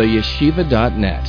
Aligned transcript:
theyeshiva.net. 0.00 1.26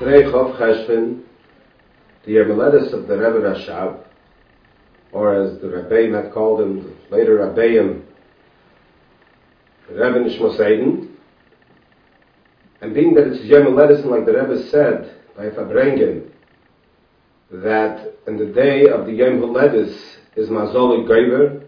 Today, 0.00 0.24
Chof 0.24 0.56
Cheshvan, 0.58 1.22
the 2.24 2.32
Yermeletis 2.32 2.92
of 2.92 3.06
the 3.06 3.16
Rebbe 3.16 3.40
Rashab, 3.46 4.00
or 5.12 5.34
as 5.34 5.58
the 5.60 5.68
Rebbeim 5.68 6.20
had 6.20 6.32
called 6.32 6.60
him, 6.60 6.95
later 7.10 7.38
Rebbeim, 7.38 8.02
Rebbe 9.90 10.18
Nishmos 10.18 10.54
Eden, 10.54 11.16
and 12.80 12.94
being 12.94 13.14
that 13.14 13.26
it's 13.28 13.44
Yermeletis, 13.46 14.02
and 14.02 14.10
like 14.10 14.26
the 14.26 14.32
Rebbe 14.32 14.68
said 14.70 15.20
by 15.36 15.50
Fabrengen, 15.50 16.30
that 17.50 18.14
in 18.26 18.36
the 18.36 18.46
day 18.46 18.88
of 18.88 19.06
the 19.06 19.12
Yom 19.12 19.40
Haletis 19.40 20.16
is 20.36 20.48
Mazoli 20.48 21.06
Geiver, 21.06 21.62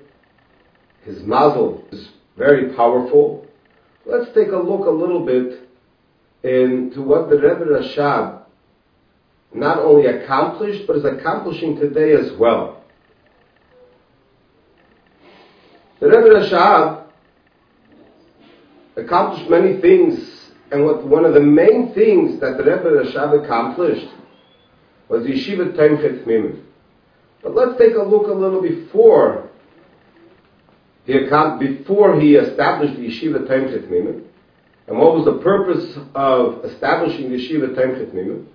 his 1.05 1.23
mazel 1.23 1.85
is 1.93 2.09
very 2.37 2.75
powerful. 2.75 3.47
Let's 4.05 4.33
take 4.35 4.49
a 4.49 4.57
look 4.57 4.87
a 4.87 4.91
little 4.91 5.25
bit 5.25 5.69
into 6.43 7.03
what 7.03 7.31
the 7.31 7.37
Rebbe 7.37 7.65
Rashab 7.65 8.43
not 9.55 9.79
only 9.79 10.07
accomplished, 10.07 10.87
but 10.87 10.97
is 10.97 11.05
accomplishing 11.05 11.77
today 11.77 12.13
as 12.13 12.37
well. 12.39 12.78
The 16.01 16.07
Rebbe 16.07 16.29
Rashab 16.29 17.07
accomplished 18.97 19.51
many 19.51 19.81
things, 19.81 20.51
and 20.71 20.85
what 20.85 21.05
one 21.05 21.25
of 21.25 21.35
the 21.35 21.41
main 21.41 21.93
things 21.93 22.41
that 22.41 22.57
the 22.57 22.63
Rebbe 22.63 22.85
Rashab 22.85 23.45
accomplished 23.45 24.09
was 25.09 25.25
the 25.25 25.31
Yeshiva 25.31 25.77
Tomchei 25.77 26.25
Temimim. 26.25 26.63
But 27.43 27.55
let's 27.55 27.79
take 27.79 27.95
a 27.95 28.03
look 28.03 28.29
a 28.29 28.33
little 28.33 28.63
before 28.63 29.49
he, 31.05 31.19
before 31.59 32.21
he 32.21 32.37
established 32.37 32.97
the 32.97 33.09
Yeshiva 33.09 33.49
Tomchei 33.49 33.89
Temimim. 33.89 34.25
And 34.87 34.99
what 34.99 35.15
was 35.15 35.25
the 35.25 35.39
purpose 35.39 35.99
of 36.15 36.65
establishing 36.65 37.31
the 37.31 37.37
Yeshiva 37.37 37.75
Tomchei 37.75 38.13
Temimim? 38.13 38.47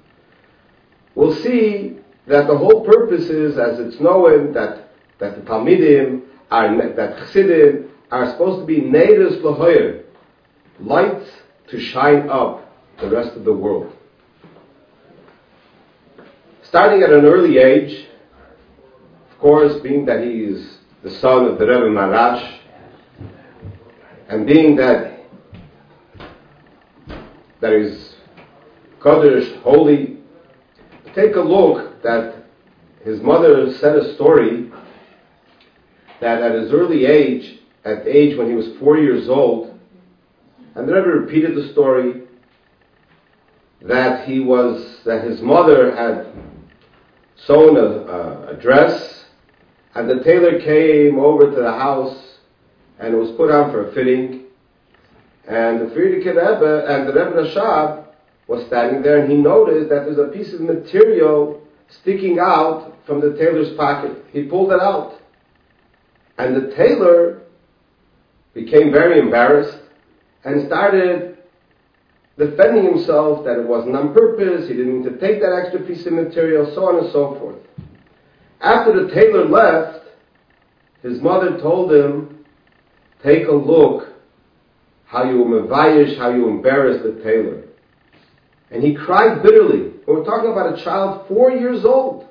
We'll 1.16 1.36
see 1.36 1.98
that 2.28 2.48
the 2.48 2.58
whole 2.58 2.86
purpose 2.86 3.26
is, 3.30 3.58
as 3.58 3.80
it's 3.80 4.00
known, 4.00 4.54
that, 4.54 4.94
that 5.20 5.36
the 5.36 5.42
Talmidim, 5.42 6.22
are, 6.54 6.94
that 6.96 7.18
Chassidim 7.18 7.90
are 8.12 8.32
supposed 8.32 8.62
to 8.62 8.66
be 8.66 8.80
neighbors 8.80 9.42
Lahoyer, 9.42 10.04
lights 10.80 11.28
to 11.70 11.80
shine 11.80 12.30
up 12.30 12.72
the 13.02 13.10
rest 13.10 13.36
of 13.36 13.44
the 13.44 13.54
world. 13.54 13.92
Starting 16.62 17.02
at 17.02 17.12
an 17.12 17.26
early 17.26 17.58
age, 17.58 18.06
of 19.32 19.40
course, 19.40 19.82
being 19.82 20.06
that 20.06 20.24
he 20.24 20.44
is 20.44 20.78
the 21.02 21.10
son 21.20 21.46
of 21.46 21.58
the 21.58 21.66
Rebbe 21.66 21.90
Maharash, 21.90 22.60
and 24.30 24.46
being 24.46 24.76
that 24.76 25.20
that 27.62 27.74
is 27.74 28.16
Kaddish, 29.02 29.54
holy. 29.64 30.18
Take 31.16 31.36
a 31.36 31.42
look 31.42 32.02
that 32.04 32.46
his 33.04 33.22
mother 33.22 33.74
said 33.80 33.96
a 33.96 34.14
story 34.16 34.72
that 36.24 36.42
at 36.42 36.56
his 36.56 36.72
early 36.72 37.06
age, 37.06 37.60
at 37.84 38.06
the 38.06 38.16
age 38.16 38.38
when 38.38 38.48
he 38.48 38.56
was 38.56 38.78
four 38.80 38.98
years 38.98 39.28
old, 39.28 39.78
and 40.76 40.88
the 40.88 40.94
Rebbe 40.94 41.08
repeated 41.08 41.54
the 41.54 41.72
story 41.74 42.22
that 43.82 44.26
he 44.26 44.40
was, 44.40 45.02
that 45.04 45.26
his 45.26 45.42
mother 45.42 45.94
had 45.94 46.28
sewn 47.46 47.76
a, 47.76 48.52
a, 48.52 48.58
dress, 48.62 49.26
and 49.96 50.10
the 50.10 50.24
tailor 50.24 50.62
came 50.62 51.20
over 51.20 51.52
to 51.52 51.62
the 51.62 51.72
house, 51.72 52.38
and 53.00 53.14
it 53.14 53.18
was 53.18 53.32
put 53.32 53.52
on 53.52 53.70
for 53.70 53.90
a 53.90 53.94
fitting, 53.94 54.46
and 55.46 55.82
the 55.82 55.94
Frierdiker 55.94 56.36
Rebbe 56.36 56.86
and 56.88 57.06
the 57.06 57.12
Rebbe 57.12 57.32
Rashab 57.32 58.06
was 58.48 58.66
standing 58.68 59.02
there 59.02 59.20
and 59.20 59.30
he 59.30 59.38
noticed 59.38 59.90
that 59.90 60.06
there's 60.06 60.18
a 60.18 60.32
piece 60.32 60.54
of 60.54 60.62
material 60.62 61.62
sticking 61.90 62.40
out 62.40 62.94
from 63.06 63.20
the 63.20 63.36
tailor's 63.36 63.76
pocket. 63.76 64.24
He 64.32 64.44
pulled 64.44 64.72
it 64.72 64.80
out. 64.80 65.20
And 66.38 66.56
the 66.56 66.76
tailor 66.76 67.42
became 68.54 68.92
very 68.92 69.20
embarrassed 69.20 69.78
and 70.44 70.66
started 70.68 71.38
defending 72.38 72.86
himself 72.86 73.46
that 73.46 73.60
it 73.60 73.68
wasn't 73.68 73.96
on 73.96 74.14
purpose, 74.14 74.68
he 74.68 74.76
didn't 74.76 74.94
mean 74.94 75.04
to 75.04 75.20
take 75.20 75.40
that 75.42 75.54
extra 75.54 75.80
piece 75.82 76.06
of 76.06 76.14
material, 76.14 76.72
so 76.74 76.86
on 76.86 77.04
and 77.04 77.12
so 77.12 77.38
forth. 77.40 77.60
After 78.60 79.06
the 79.06 79.14
tailor 79.14 79.46
left, 79.46 80.06
his 81.02 81.22
mother 81.22 81.60
told 81.60 81.92
him, 81.92 82.46
take 83.22 83.48
a 83.48 83.52
look 83.52 84.10
how 85.06 85.24
you 85.30 85.46
mevayish, 85.46 86.18
how 86.18 86.34
you 86.34 86.50
embarrass 86.50 87.04
the 87.04 87.22
tailor. 87.24 87.66
And 88.72 88.82
he 88.82 88.96
cried 88.96 89.44
bitterly. 89.44 89.92
We're 90.08 90.24
talking 90.24 90.52
about 90.52 90.80
a 90.80 90.84
child 90.84 91.28
four 91.28 91.52
years 91.52 91.86
old. 91.86 92.28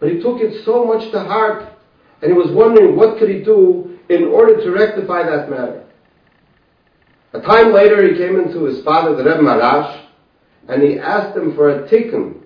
But 0.00 0.10
he 0.10 0.20
took 0.20 0.40
it 0.40 0.64
so 0.64 0.84
much 0.84 1.10
to 1.12 1.20
heart, 1.20 1.72
and 2.22 2.32
he 2.32 2.36
was 2.36 2.50
wondering 2.50 2.96
what 2.96 3.18
could 3.18 3.28
he 3.28 3.42
do 3.42 3.98
in 4.08 4.24
order 4.24 4.62
to 4.62 4.70
rectify 4.70 5.22
that 5.22 5.50
matter. 5.50 5.84
A 7.32 7.40
time 7.40 7.72
later, 7.72 8.02
he 8.08 8.16
came 8.16 8.38
into 8.38 8.64
his 8.64 8.82
father, 8.82 9.14
the 9.14 9.24
Rebbe 9.24 9.42
Maharash, 9.42 10.04
and 10.68 10.82
he 10.82 10.98
asked 10.98 11.36
him 11.36 11.54
for 11.54 11.68
a 11.70 11.88
tikkun. 11.88 12.40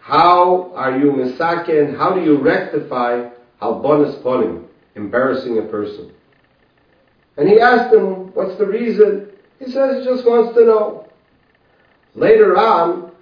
How 0.00 0.72
are 0.74 0.98
you 0.98 1.12
misaken? 1.12 1.94
How 1.94 2.12
do 2.12 2.22
you 2.22 2.38
rectify 2.38 3.28
halbonis 3.60 4.20
ponim, 4.22 4.66
embarrassing 4.96 5.58
a 5.58 5.62
person? 5.62 6.12
And 7.36 7.48
he 7.48 7.60
asked 7.60 7.94
him, 7.94 8.34
what's 8.34 8.58
the 8.58 8.66
reason? 8.66 9.30
He 9.58 9.70
says 9.70 9.98
he 9.98 10.04
just 10.04 10.26
wants 10.26 10.54
to 10.56 10.64
know. 10.66 11.08
Later 12.14 12.58
on, 12.58 13.12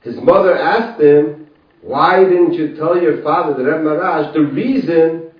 his 0.00 0.16
mother 0.16 0.56
asked 0.56 1.00
him, 1.00 1.43
why 1.84 2.24
didn't 2.24 2.54
you 2.54 2.74
tell 2.76 3.00
your 3.00 3.22
father, 3.22 3.52
the 3.52 3.70
Rebbe 3.70 3.84
Maharash, 3.84 4.32
the 4.32 4.40
reason 4.40 5.30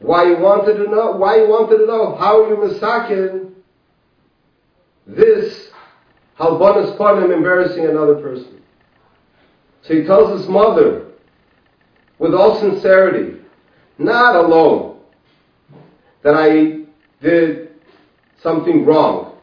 why 0.00 0.24
you 0.24 0.36
wanted 0.36 0.74
to 0.74 0.90
know, 0.90 1.12
why 1.12 1.36
you 1.36 1.48
wanted 1.48 1.78
to 1.78 1.86
know, 1.86 2.14
how 2.16 2.46
you 2.46 2.56
masakin 2.56 3.52
this 5.06 5.70
halbonis 6.38 6.94
ponim 6.98 7.34
embarrassing 7.34 7.86
another 7.86 8.16
person. 8.16 8.62
So 9.82 9.94
he 9.94 10.04
tells 10.04 10.38
his 10.38 10.48
mother, 10.48 11.06
with 12.18 12.34
all 12.34 12.60
sincerity, 12.60 13.40
not 13.96 14.36
alone, 14.36 15.00
that 16.22 16.34
I 16.34 16.84
did 17.22 17.70
something 18.42 18.84
wrong. 18.84 19.38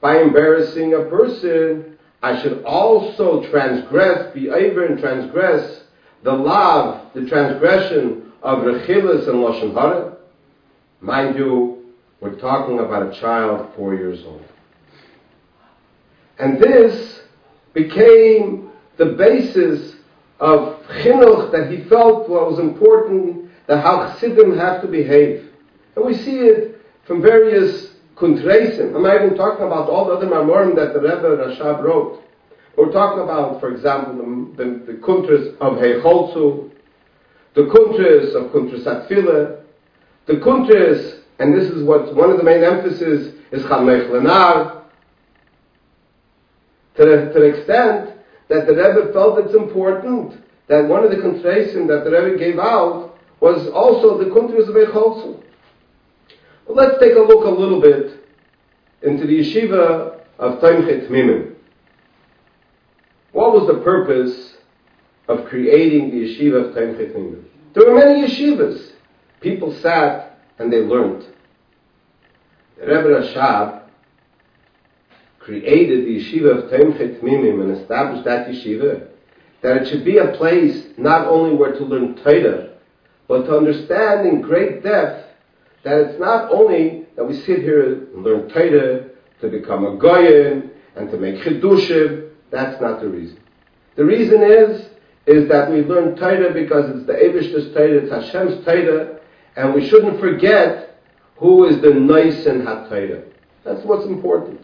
By 0.00 0.22
embarrassing 0.22 0.94
a 0.94 1.04
person, 1.10 1.91
I 2.22 2.40
should 2.40 2.62
also 2.64 3.48
transgress, 3.50 4.32
be 4.32 4.48
over 4.48 4.86
and 4.86 4.98
transgress 4.98 5.82
the 6.22 6.32
love, 6.32 7.12
the 7.14 7.26
transgression 7.26 8.32
of 8.42 8.60
Rechilis 8.60 9.28
and 9.28 9.38
Lashon 9.38 9.74
Hara. 9.74 10.16
Mind 11.00 11.36
you, 11.36 11.84
we're 12.20 12.38
talking 12.38 12.78
about 12.78 13.12
a 13.12 13.20
child 13.20 13.72
four 13.74 13.94
years 13.94 14.22
old. 14.24 14.44
And 16.38 16.60
this 16.60 17.22
became 17.74 18.70
the 18.98 19.06
basis 19.06 19.96
of 20.38 20.80
chinuch 20.86 21.50
that 21.50 21.70
he 21.70 21.88
felt 21.88 22.28
was 22.28 22.58
important, 22.60 23.50
that 23.66 23.82
how 23.82 24.12
chassidim 24.12 24.56
have 24.56 24.80
to 24.82 24.88
behave. 24.88 25.50
And 25.96 26.04
we 26.04 26.14
see 26.14 26.38
it 26.38 26.80
from 27.04 27.20
various 27.20 27.91
kuntresim. 28.22 28.94
I'm 28.94 29.02
not 29.02 29.16
even 29.16 29.36
talking 29.36 29.66
about 29.66 29.88
all 29.88 30.06
the 30.06 30.12
other 30.12 30.26
mamorim 30.26 30.76
that 30.76 30.94
the 30.94 31.00
Rebbe 31.00 31.36
Rashab 31.36 31.82
wrote. 31.82 32.22
We're 32.76 32.92
talking 32.92 33.22
about, 33.22 33.60
for 33.60 33.74
example, 33.74 34.14
the, 34.56 34.64
the, 34.64 34.92
the 34.92 34.98
kuntres 34.98 35.56
of 35.58 35.74
Hechaltzu, 35.78 36.70
the 37.54 37.62
kuntres 37.62 38.34
of 38.34 38.50
kuntres 38.52 38.84
Atfila, 38.84 39.62
the 40.26 40.34
kuntres, 40.34 41.20
and 41.38 41.54
this 41.54 41.68
is 41.68 41.82
what 41.82 42.14
one 42.14 42.30
of 42.30 42.38
the 42.38 42.44
main 42.44 42.62
emphasis 42.62 43.34
is 43.50 43.62
Chanoch 43.64 44.08
Lanaar, 44.08 44.84
to 46.96 47.32
to 47.32 47.40
the 47.40 47.58
extent 47.58 48.18
that 48.48 48.66
the 48.66 48.74
Rebbe 48.74 49.12
felt 49.12 49.38
it's 49.38 49.54
important 49.54 50.40
that 50.68 50.86
one 50.88 51.04
of 51.04 51.10
the 51.10 51.16
kuntresim 51.16 51.88
that 51.88 52.04
the 52.04 52.10
Rebbe 52.10 52.38
gave 52.38 52.58
out 52.58 53.18
was 53.40 53.68
also 53.68 54.16
the 54.16 54.30
kuntres 54.30 54.68
of 54.68 54.74
Hechaltzu. 54.74 55.42
Let's 56.68 56.98
take 57.00 57.16
a 57.16 57.20
look 57.20 57.44
a 57.44 57.50
little 57.50 57.80
bit 57.80 58.24
into 59.02 59.26
the 59.26 59.40
yeshiva 59.40 60.20
of 60.38 60.60
Tomchei 60.60 61.08
Temimim. 61.08 61.54
What 63.32 63.52
was 63.52 63.66
the 63.66 63.82
purpose 63.82 64.56
of 65.28 65.46
creating 65.46 66.10
the 66.10 66.28
yeshiva 66.28 66.68
of 66.68 66.74
Tomchei 66.74 67.12
Temimim? 67.12 67.44
There 67.74 67.86
were 67.86 67.94
many 67.94 68.26
yeshivas. 68.26 68.92
People 69.40 69.74
sat 69.80 70.38
and 70.58 70.72
they 70.72 70.78
learned. 70.78 71.26
The 72.78 72.86
Rebbe 72.86 73.08
Rashab 73.08 73.82
created 75.40 76.06
the 76.06 76.20
yeshiva 76.20 76.64
of 76.64 76.70
Tomchei 76.70 77.20
Temimim 77.20 77.62
and 77.62 77.78
established 77.78 78.24
that 78.24 78.46
yeshiva, 78.46 79.08
that 79.62 79.78
it 79.78 79.88
should 79.88 80.04
be 80.04 80.18
a 80.18 80.28
place 80.36 80.86
not 80.96 81.26
only 81.26 81.56
where 81.56 81.72
to 81.72 81.84
learn 81.84 82.14
Torah, 82.22 82.74
but 83.26 83.42
to 83.46 83.56
understand 83.56 84.28
in 84.28 84.40
great 84.40 84.82
depth 84.84 85.31
that 85.84 85.98
it's 85.98 86.20
not 86.20 86.50
only 86.52 87.06
that 87.16 87.24
we 87.24 87.34
sit 87.34 87.60
here 87.60 88.04
and 88.14 88.22
learn 88.22 88.48
Torah 88.48 89.08
to 89.40 89.48
become 89.48 89.84
a 89.84 89.96
goyin 89.96 90.70
and 90.96 91.10
to 91.10 91.16
make 91.16 91.36
chidushim. 91.36 92.30
That's 92.50 92.80
not 92.80 93.00
the 93.00 93.08
reason. 93.08 93.40
The 93.96 94.04
reason 94.04 94.42
is 94.42 94.88
is 95.26 95.48
that 95.48 95.70
we 95.70 95.82
learn 95.82 96.16
Torah 96.16 96.52
because 96.52 96.90
it's 96.96 97.06
the 97.06 97.12
Eibushter's 97.12 97.72
Torah, 97.74 98.02
it's 98.02 98.10
Hashem's 98.10 98.64
Torah, 98.64 99.20
and 99.56 99.72
we 99.72 99.88
shouldn't 99.88 100.18
forget 100.18 101.00
who 101.36 101.64
is 101.66 101.80
the 101.80 101.90
and 101.90 102.06
HaTorah. 102.08 103.24
That's 103.64 103.84
what's 103.84 104.06
important. 104.06 104.60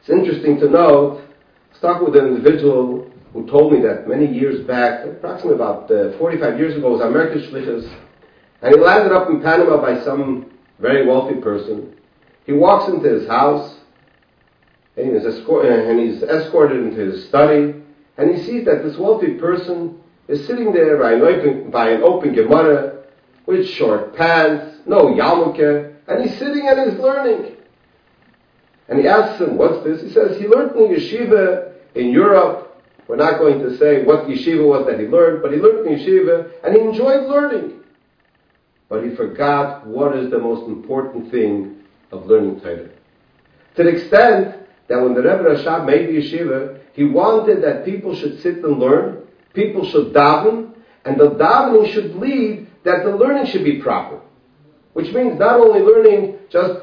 It's 0.00 0.10
interesting 0.10 0.60
to 0.60 0.68
note, 0.68 1.22
talked 1.80 2.04
with 2.04 2.16
an 2.16 2.26
individual 2.26 3.10
who 3.32 3.46
told 3.46 3.72
me 3.72 3.80
that 3.80 4.08
many 4.08 4.26
years 4.26 4.66
back, 4.66 5.06
approximately 5.06 5.54
about 5.54 5.90
uh, 5.90 6.16
45 6.18 6.58
years 6.58 6.76
ago, 6.76 6.92
was 6.92 7.00
American 7.00 7.40
Shlichus, 7.42 7.90
and 8.62 8.74
he 8.74 8.80
landed 8.80 9.12
up 9.12 9.28
in 9.30 9.40
Panama 9.40 9.80
by 9.80 10.02
some 10.04 10.50
very 10.78 11.06
wealthy 11.06 11.40
person. 11.40 11.94
He 12.44 12.52
walks 12.52 12.88
into 12.88 13.08
his 13.08 13.28
house, 13.28 13.76
and 14.96 15.14
he's, 15.14 15.24
escort- 15.24 15.66
uh, 15.66 15.68
and 15.68 16.00
he's 16.00 16.22
escorted 16.22 16.82
into 16.84 17.12
his 17.12 17.26
study, 17.28 17.74
and 18.16 18.34
he 18.34 18.42
sees 18.42 18.64
that 18.66 18.82
this 18.82 18.96
wealthy 18.96 19.34
person 19.34 20.00
is 20.28 20.46
sitting 20.46 20.72
there 20.72 20.98
by 20.98 21.14
an 21.14 21.22
open, 21.22 21.70
by 21.70 21.90
an 21.90 22.02
open 22.02 22.34
Gemara 22.34 23.04
with 23.46 23.66
short 23.68 24.14
pants, 24.16 24.78
no 24.86 25.06
yarmulke, 25.06 25.94
and 26.06 26.24
he's 26.24 26.38
sitting 26.38 26.66
and 26.66 26.90
he's 26.90 27.00
learning. 27.00 27.56
And 28.88 28.98
he 28.98 29.06
asks 29.06 29.40
him, 29.40 29.56
what's 29.56 29.84
this? 29.84 30.02
He 30.02 30.10
says, 30.10 30.38
he 30.38 30.46
learned 30.48 30.76
in 30.76 30.88
yeshiva 30.88 31.72
in 31.94 32.10
Europe. 32.10 32.82
We're 33.06 33.16
not 33.16 33.38
going 33.38 33.60
to 33.60 33.76
say 33.78 34.04
what 34.04 34.26
yeshiva 34.26 34.66
was 34.66 34.86
that 34.86 34.98
he 35.00 35.06
learned, 35.06 35.42
but 35.42 35.52
he 35.52 35.58
learned 35.58 35.86
in 35.86 35.98
yeshiva 35.98 36.50
and 36.64 36.74
he 36.74 36.80
enjoyed 36.80 37.28
learning. 37.28 37.79
But 38.90 39.04
he 39.04 39.14
forgot 39.14 39.86
what 39.86 40.16
is 40.16 40.30
the 40.30 40.38
most 40.38 40.66
important 40.68 41.30
thing 41.30 41.84
of 42.10 42.26
learning 42.26 42.60
Torah. 42.60 42.90
To 43.76 43.84
the 43.84 43.88
extent 43.88 44.56
that 44.88 45.00
when 45.00 45.14
the 45.14 45.22
Rebbe 45.22 45.44
Rashab 45.44 45.86
made 45.86 46.08
the 46.08 46.18
yeshiva, 46.18 46.80
he 46.92 47.04
wanted 47.04 47.62
that 47.62 47.84
people 47.84 48.16
should 48.16 48.42
sit 48.42 48.56
and 48.56 48.80
learn, 48.80 49.22
people 49.54 49.86
should 49.86 50.12
daven, 50.12 50.74
and 51.04 51.18
the 51.18 51.30
davening 51.30 51.92
should 51.92 52.16
lead 52.16 52.66
that 52.82 53.04
the 53.04 53.14
learning 53.14 53.46
should 53.46 53.64
be 53.64 53.80
proper. 53.80 54.20
Which 54.94 55.14
means 55.14 55.38
not 55.38 55.60
only 55.60 55.80
learning 55.80 56.40
just 56.50 56.80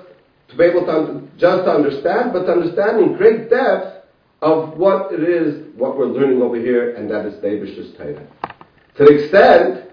to 0.48 0.56
be 0.56 0.64
able 0.64 0.86
to 0.86 1.28
just 1.38 1.66
to 1.66 1.72
understand, 1.72 2.32
but 2.32 2.46
to 2.46 2.54
understand 2.54 3.02
in 3.02 3.18
great 3.18 3.50
depth 3.50 4.06
of 4.42 4.78
what 4.78 5.12
it 5.12 5.24
is, 5.24 5.76
what 5.76 5.98
we're 5.98 6.06
learning 6.06 6.42
over 6.42 6.56
here, 6.56 6.96
and 6.96 7.12
that 7.12 7.26
is 7.26 7.36
David's 7.42 7.98
Torah. 7.98 8.26
To 8.96 9.04
the 9.04 9.24
extent 9.24 9.90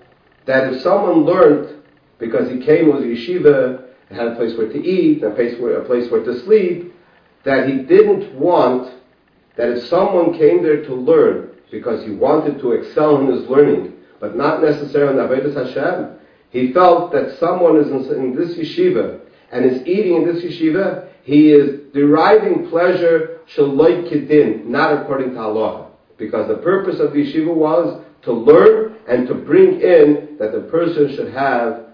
that 0.46 0.72
if 0.72 0.82
someone 0.82 1.25
learned 1.25 1.73
because 2.19 2.50
he 2.50 2.64
came 2.64 2.93
with 2.93 3.02
a 3.02 3.06
yeshiva 3.06 3.84
and 4.08 4.19
had 4.19 4.28
a 4.28 4.37
place 4.37 4.56
where 4.56 4.69
to 4.69 4.78
eat, 4.78 5.22
a 5.22 5.31
place 5.31 5.58
where, 5.61 5.81
a 5.81 5.84
place 5.84 6.11
where 6.11 6.25
to 6.25 6.40
sleep, 6.44 6.94
that 7.44 7.69
he 7.69 7.78
didn't 7.78 8.34
want 8.34 8.93
that 9.56 9.70
if 9.70 9.84
someone 9.88 10.37
came 10.37 10.62
there 10.62 10.84
to 10.84 10.94
learn 10.94 11.50
because 11.70 12.05
he 12.05 12.11
wanted 12.12 12.61
to 12.61 12.72
excel 12.72 13.20
in 13.20 13.26
his 13.26 13.49
learning, 13.49 13.94
but 14.20 14.37
not 14.37 14.62
necessarily 14.62 15.12
in 15.12 15.19
Avodas 15.19 15.55
Hashem, 15.55 16.19
he 16.50 16.72
felt 16.72 17.12
that 17.12 17.38
someone 17.38 17.76
is 17.78 17.88
in 18.11 18.37
this 18.37 18.56
yeshiva 18.56 19.20
and 19.50 19.64
is 19.64 19.87
eating 19.87 20.17
in 20.17 20.26
this 20.26 20.44
yeshiva, 20.44 21.08
he 21.25 21.50
is 21.50 21.93
deriving 21.93 22.69
pleasure 22.69 23.40
shaloi 23.56 24.08
kidin, 24.08 24.67
not 24.67 25.02
according 25.02 25.32
to 25.34 25.40
Allah. 25.40 25.90
Because 26.17 26.49
the 26.49 26.58
purpose 26.58 27.00
of 27.00 27.12
the 27.12 27.19
yeshiva 27.19 27.52
was 27.52 28.05
to 28.22 28.32
learn 28.32 28.96
and 29.08 29.26
to 29.26 29.34
bring 29.34 29.81
in 29.81 30.37
that 30.38 30.52
the 30.52 30.60
person 30.60 31.14
should 31.14 31.32
have 31.34 31.94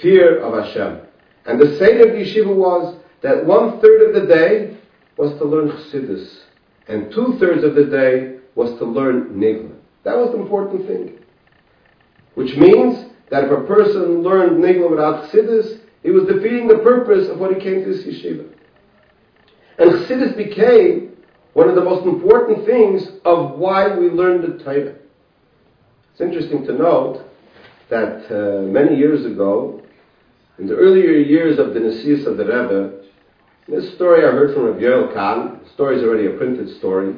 fear 0.00 0.40
of 0.40 0.64
Hashem. 0.64 1.00
And 1.46 1.60
the 1.60 1.76
state 1.76 2.00
of 2.00 2.08
yeshiva 2.08 2.54
was 2.54 2.96
that 3.22 3.44
one 3.44 3.80
third 3.80 4.02
of 4.08 4.14
the 4.14 4.26
day 4.26 4.76
was 5.16 5.36
to 5.38 5.44
learn 5.44 5.70
Chassidus, 5.70 6.40
and 6.88 7.12
two 7.12 7.36
thirds 7.38 7.64
of 7.64 7.74
the 7.74 7.84
day 7.84 8.38
was 8.54 8.78
to 8.78 8.84
learn 8.84 9.34
Nigla. 9.34 9.74
That 10.04 10.16
was 10.16 10.30
the 10.32 10.40
important 10.40 10.86
thing. 10.86 11.18
Which 12.34 12.56
means 12.56 13.06
that 13.30 13.44
if 13.44 13.50
a 13.50 13.64
person 13.64 14.22
learned 14.22 14.62
Nigla 14.62 14.90
without 14.90 15.30
Chassidus, 15.30 15.80
he 16.02 16.10
was 16.10 16.24
defeating 16.24 16.68
the 16.68 16.78
purpose 16.78 17.28
of 17.28 17.38
what 17.38 17.54
he 17.54 17.60
came 17.60 17.84
to 17.84 17.92
this 17.92 18.04
yeshiva. 18.04 18.50
And 19.78 19.90
Chassidus 19.92 20.36
became 20.36 21.16
one 21.52 21.68
of 21.68 21.74
the 21.74 21.84
most 21.84 22.06
important 22.06 22.64
things 22.64 23.08
of 23.24 23.58
why 23.58 23.94
we 23.96 24.08
learned 24.08 24.44
the 24.44 24.64
Torah. 24.64 24.94
It's 26.12 26.20
interesting 26.20 26.64
to 26.66 26.72
note 26.72 27.26
that 27.88 28.26
uh, 28.30 28.62
many 28.62 28.96
years 28.96 29.26
ago, 29.26 29.82
in 30.60 30.66
the 30.66 30.74
earlier 30.74 31.12
years 31.12 31.58
of 31.58 31.72
the 31.72 31.80
Nasias 31.80 32.26
of 32.26 32.36
the 32.36 32.44
Rebbe, 32.44 33.00
this 33.66 33.94
story 33.94 34.26
I 34.26 34.30
heard 34.30 34.54
from 34.54 34.64
Rabbi 34.64 34.80
Yoel 34.80 35.14
Kahn, 35.14 35.60
the 35.64 35.70
story 35.70 35.96
is 35.96 36.02
already 36.02 36.26
a 36.26 36.36
printed 36.36 36.76
story, 36.76 37.14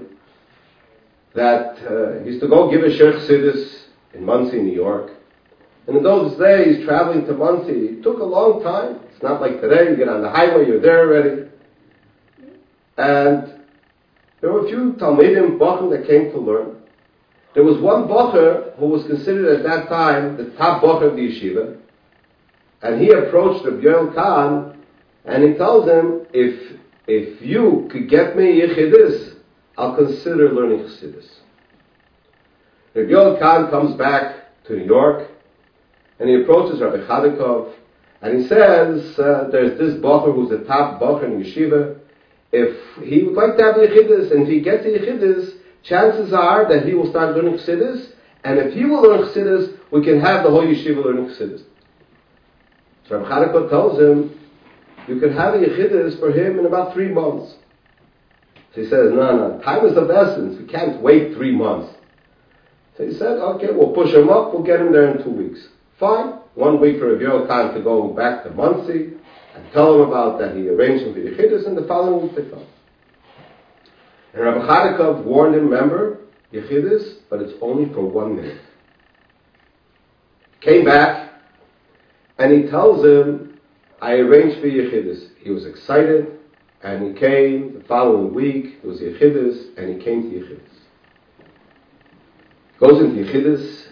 that 1.35 1.75
uh, 1.85 2.23
he 2.23 2.31
used 2.31 2.41
to 2.41 2.49
go 2.49 2.71
give 2.71 2.85
a 2.85 2.91
Sheikh 2.91 3.29
Sidis 3.29 3.87
in 4.15 4.25
Monsey, 4.25 4.59
New 4.59 4.73
York. 4.73 5.11
And 5.89 5.97
in 5.97 6.05
those 6.05 6.39
days, 6.39 6.85
traveling 6.85 7.27
to 7.27 7.33
Monsey 7.33 8.01
took 8.01 8.21
a 8.21 8.25
long 8.25 8.63
time. 8.63 9.01
It's 9.13 9.23
not 9.23 9.41
like 9.41 9.61
today, 9.61 9.91
you 9.91 9.97
get 9.97 10.09
on 10.09 10.23
the 10.23 10.31
highway, 10.31 10.69
you're 10.69 10.81
there 10.81 11.09
already. 11.09 11.49
And 12.97 13.61
there 14.41 14.53
were 14.53 14.67
a 14.67 14.69
few 14.69 14.93
Talmidim, 14.93 15.59
Bachim 15.59 15.91
that 15.91 16.07
came 16.07 16.31
to 16.31 16.39
learn. 16.39 16.77
There 17.55 17.65
was 17.65 17.83
one 17.83 18.05
Bacher 18.05 18.77
who 18.77 18.87
was 18.87 19.05
considered 19.07 19.59
at 19.59 19.65
that 19.65 19.89
time 19.89 20.37
the 20.37 20.57
top 20.57 20.83
Bacher 20.83 21.11
of 21.11 21.17
the 21.17 21.23
yeshiva. 21.23 21.82
And 22.83 23.01
he 23.01 23.11
approached 23.11 23.65
Rabbi 23.65 23.83
Yoel 23.83 24.15
Kahn 24.15 24.83
and 25.25 25.45
he 25.45 25.55
tells 25.55 25.89
him, 25.89 26.27
if, 26.33 26.79
if 27.07 27.41
you 27.41 27.89
could 27.91 28.09
get 28.11 28.37
me 28.37 28.61
Yechidus, 28.61 29.37
I'll 29.79 29.97
consider 29.97 30.53
learning 30.53 30.81
Chassidus. 30.81 31.29
Rabbi 32.95 33.09
Yoel 33.09 33.39
Kahn 33.39 33.71
comes 33.71 33.97
back 33.97 34.65
to 34.65 34.77
New 34.77 34.85
York 34.85 35.31
and 36.19 36.29
he 36.29 36.43
approaches 36.43 36.81
Rabbi 36.81 37.07
Chodakov 37.07 37.73
and 38.21 38.41
he 38.41 38.49
says, 38.49 39.19
uh, 39.19 39.49
there's 39.51 39.79
this 39.79 39.95
Bacher 40.01 40.35
who's 40.35 40.51
the 40.51 40.65
top 40.65 41.01
Bacher 41.01 41.25
in 41.25 41.43
yeshiva. 41.43 41.99
If 42.53 43.05
he 43.05 43.23
would 43.23 43.35
like 43.35 43.57
to 43.57 43.65
have 43.65 43.77
Yechidus 43.77 44.33
and 44.33 44.43
if 44.43 44.49
he 44.49 44.61
gets 44.61 44.83
the 44.83 44.91
Yechidus, 44.91 45.55
chances 45.85 46.33
are 46.33 46.69
that 46.69 46.87
he 46.87 46.95
will 46.95 47.11
start 47.11 47.37
learning 47.37 47.59
Chassidus 47.59 48.13
and 48.43 48.59
if 48.59 48.75
he 48.75 48.85
will 48.85 49.03
learn 49.03 49.21
Chassidus, 49.21 49.79
we 49.93 50.05
can 50.05 50.21
have 50.21 50.43
the 50.43 50.51
whole 50.51 50.67
yeshiva 50.67 51.05
learning 51.05 51.27
Chassidus. 51.27 51.63
So 53.09 53.19
Rabbi 53.19 53.29
Chodakov 53.29 53.71
tells 53.71 53.99
him, 53.99 54.39
you 55.09 55.19
can 55.19 55.33
have 55.33 55.55
a 55.55 55.59
Yechidus 55.59 56.19
for 56.21 56.31
him 56.31 56.59
in 56.59 56.67
about 56.67 56.95
three 56.95 57.09
months. 57.09 57.55
So 58.75 58.83
he 58.83 58.89
says, 58.89 59.13
no, 59.13 59.37
no, 59.37 59.61
time 59.63 59.85
is 59.85 59.97
of 59.97 60.11
essence. 60.11 60.59
We 60.59 60.67
can't 60.67 61.03
wait 61.03 61.35
three 61.35 61.55
months. 61.55 61.95
So 62.97 63.07
he 63.07 63.15
said, 63.15 63.39
okay, 63.39 63.69
we'll 63.73 63.93
push 63.93 64.15
him 64.15 64.29
up. 64.29 64.53
We'll 64.53 64.63
get 64.63 64.81
him 64.81 64.93
there 64.93 65.17
in 65.17 65.25
two 65.25 65.31
weeks. 65.31 65.61
Fine. 65.99 66.39
One 66.55 66.81
week 66.81 66.99
for 66.99 67.17
Rabbi 67.17 67.47
time 67.47 67.75
to 67.75 67.83
go 67.83 68.09
back 68.09 68.45
to 68.45 68.51
Monsey 68.51 69.15
and 69.55 69.73
tell 69.73 69.95
him 69.95 70.09
about 70.09 70.39
that 70.39 70.57
he 70.57 70.69
arranged 70.69 71.05
him 71.05 71.15
for 71.15 71.21
Yechidus, 71.21 71.67
and 71.67 71.77
the 71.77 71.87
following 71.87 72.23
week 72.23 72.37
they 72.37 72.51
come. 72.51 72.67
And 74.35 74.45
Rabbi 74.45 74.67
Chodakov 74.67 75.25
warned 75.25 75.55
him, 75.55 75.69
remember, 75.69 76.19
Yechidus, 76.53 77.21
but 77.31 77.41
it's 77.41 77.55
only 77.61 77.93
for 77.93 78.03
one 78.03 78.37
minute. 78.37 78.61
Came 80.61 80.85
back, 80.85 81.32
and 82.43 82.65
he 82.65 82.69
tells 82.69 83.05
him, 83.05 83.61
I 84.01 84.15
arranged 84.15 84.61
for 84.61 84.67
Yechidus. 84.67 85.29
He 85.39 85.51
was 85.51 85.65
excited, 85.65 86.41
and 86.83 87.07
he 87.07 87.21
came 87.21 87.75
the 87.75 87.85
following 87.85 88.35
week. 88.35 88.79
It 88.83 88.85
was 88.85 88.99
Yechidus, 88.99 89.79
and 89.79 89.89
he 89.89 90.05
came 90.05 90.29
to 90.29 90.37
Yechidus. 90.37 90.61
Goes 92.81 93.01
into 93.01 93.23
Yechidus. 93.23 93.87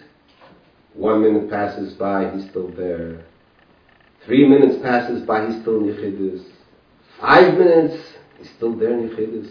One 0.95 1.21
minute 1.21 1.49
passes 1.49 1.93
by, 1.93 2.29
he's 2.31 2.49
still 2.49 2.67
there. 2.71 3.23
Three 4.25 4.45
minutes 4.45 4.81
passes 4.83 5.21
by, 5.21 5.47
he's 5.47 5.61
still 5.61 5.77
in 5.77 5.85
Yechidus. 5.85 6.43
Five 7.21 7.57
minutes, 7.57 8.03
he's 8.37 8.49
still 8.49 8.75
there 8.75 8.99
in 8.99 9.07
Yechidus. 9.11 9.49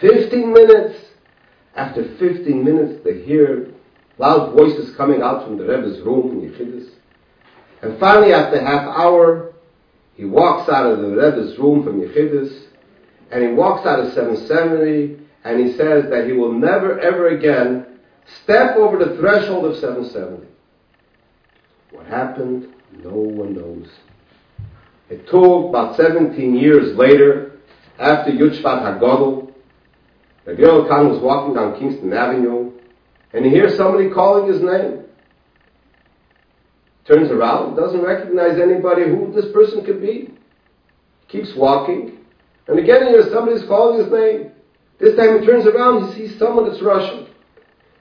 Fifteen 0.00 0.52
minutes. 0.52 0.96
After 1.74 2.04
fifteen 2.18 2.62
minutes, 2.62 3.02
they 3.02 3.22
hear 3.24 3.74
loud 4.18 4.54
voices 4.54 4.94
coming 4.94 5.22
out 5.22 5.44
from 5.44 5.56
the 5.58 5.64
Rebbe's 5.64 6.00
room 6.02 6.30
in 6.30 6.52
Yechidus. 6.52 6.88
And 7.82 7.98
finally, 7.98 8.32
after 8.32 8.60
half 8.60 8.86
hour, 8.88 9.52
he 10.14 10.24
walks 10.24 10.70
out 10.70 10.90
of 10.90 11.00
the 11.00 11.08
Rebbe's 11.08 11.58
room 11.58 11.82
from 11.82 12.00
Yechidus, 12.00 12.66
and 13.30 13.42
he 13.42 13.52
walks 13.54 13.86
out 13.86 14.00
of 14.00 14.12
770, 14.12 15.18
and 15.44 15.60
he 15.60 15.76
says 15.76 16.08
that 16.10 16.26
he 16.26 16.32
will 16.32 16.52
never 16.52 17.00
ever 17.00 17.28
again 17.28 17.98
step 18.42 18.76
over 18.76 19.04
the 19.04 19.16
threshold 19.16 19.64
of 19.64 19.76
770. 19.78 20.46
What 21.90 22.06
happened? 22.06 22.72
No 23.02 23.10
one 23.10 23.54
knows. 23.54 23.88
It 25.10 25.26
took 25.26 25.68
about 25.68 25.96
17 25.96 26.54
years 26.54 26.96
later, 26.96 27.60
after 27.98 28.30
Yudshvat 28.30 28.62
HaGodel, 28.62 29.52
the 30.44 30.52
Yoel 30.52 30.88
Kahn 30.88 31.08
was 31.08 31.20
walking 31.20 31.54
down 31.54 31.78
Kingston 31.78 32.12
Avenue, 32.12 32.72
and 33.32 33.44
he 33.44 33.50
hears 33.50 33.76
somebody 33.76 34.10
calling 34.10 34.52
his 34.52 34.62
name. 34.62 35.01
Turns 37.04 37.30
around, 37.30 37.76
doesn't 37.76 38.00
recognize 38.00 38.58
anybody 38.58 39.04
who 39.04 39.32
this 39.34 39.50
person 39.52 39.84
could 39.84 40.00
be. 40.00 40.30
Keeps 41.28 41.54
walking, 41.54 42.18
and 42.68 42.78
again 42.78 43.02
he 43.06 43.08
hears 43.08 43.32
somebody's 43.32 43.64
calling 43.64 43.98
his 43.98 44.12
name. 44.12 44.52
This 44.98 45.16
time 45.16 45.40
he 45.40 45.46
turns 45.46 45.66
around, 45.66 46.12
he 46.12 46.28
sees 46.28 46.38
someone 46.38 46.68
that's 46.68 46.80
Russian. 46.80 47.26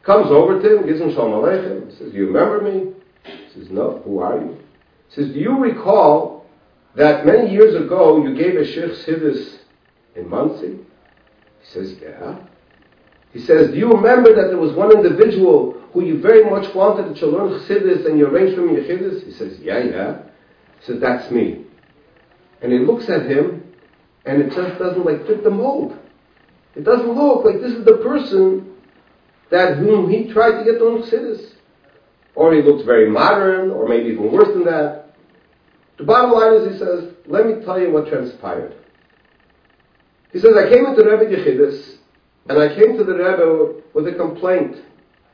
Comes 0.04 0.32
over 0.32 0.62
to 0.62 0.78
him, 0.78 0.86
gives 0.86 1.00
him 1.00 1.12
Shalom 1.12 1.32
Aleichem, 1.32 1.98
says, 1.98 2.12
Do 2.12 2.18
you 2.18 2.28
remember 2.28 2.62
me? 2.62 2.94
He 3.24 3.54
says, 3.54 3.70
No, 3.72 4.02
who 4.04 4.20
are 4.20 4.38
you? 4.38 4.58
He 5.10 5.16
says, 5.16 5.34
Do 5.34 5.40
you 5.40 5.58
recall 5.58 6.46
that 6.96 7.26
many 7.26 7.52
years 7.52 7.76
ago 7.76 8.24
you 8.24 8.36
gave 8.36 8.56
a 8.56 8.66
Sheikh 8.66 9.06
Sidis 9.06 9.60
in 10.16 10.30
Monsey? 10.30 10.78
He 11.62 11.72
says, 11.72 11.96
Yeah. 12.02 12.40
He 13.34 13.40
says, 13.40 13.72
Do 13.72 13.78
you 13.78 13.90
remember 13.92 14.36
that 14.36 14.48
there 14.50 14.58
was 14.58 14.74
one 14.74 14.92
individual 14.96 15.81
who 15.94 16.04
you 16.04 16.22
very 16.22 16.50
much 16.50 16.74
wanted 16.74 17.16
to 17.18 17.26
learn 17.28 17.50
Chassidus 17.50 18.06
and 18.06 18.18
you 18.18 18.28
arranged 18.28 18.56
for 18.56 18.68
him 18.68 18.76
Yechidus? 18.76 19.26
He 19.26 19.32
says, 19.32 19.60
Yeah, 19.60 19.80
yeah. 19.80 20.18
He 20.80 20.86
says, 20.86 21.02
That's 21.02 21.32
me. 21.32 21.66
And 22.62 22.72
he 22.72 22.80
looks 22.80 23.10
at 23.10 23.26
him 23.26 23.64
and 24.26 24.42
it 24.42 24.54
just 24.54 24.80
doesn't 24.80 25.06
like 25.06 25.26
fit 25.26 25.44
the 25.44 25.50
mold. 25.50 25.98
It 26.76 26.84
doesn't 26.84 27.12
look 27.12 27.44
like 27.44 27.60
this 27.60 27.72
is 27.74 27.86
the 27.86 27.98
person 27.98 28.76
that 29.50 29.78
whom 29.78 30.10
he 30.10 30.32
tried 30.32 30.60
to 30.60 30.64
get 30.64 30.80
to 30.80 30.86
learn 30.86 31.02
Chassidus. 31.04 31.54
Or 32.36 32.54
he 32.54 32.62
looks 32.62 32.86
very 32.86 33.10
modern, 33.10 33.72
or 33.72 33.88
maybe 33.90 34.12
even 34.12 34.32
worse 34.32 34.48
than 34.48 34.64
that. 34.64 35.16
The 35.98 36.06
bottom 36.06 36.32
line 36.32 36.54
is, 36.54 36.74
he 36.74 36.80
says, 36.80 37.14
let 37.28 37.46
me 37.46 37.64
tell 37.66 37.80
you 37.80 37.92
what 37.92 38.08
transpired. 38.08 38.74
He 40.32 40.40
says, 40.40 40.56
I 40.56 40.70
came 40.70 40.86
into 40.86 41.04
Rebbe 41.04 41.26
Yechidus, 41.26 41.98
and 42.48 42.58
I 42.58 42.74
came 42.74 42.98
to 42.98 43.04
the 43.04 43.14
Rebbe 43.14 43.82
with 43.94 44.08
a 44.08 44.14
complaint. 44.14 44.78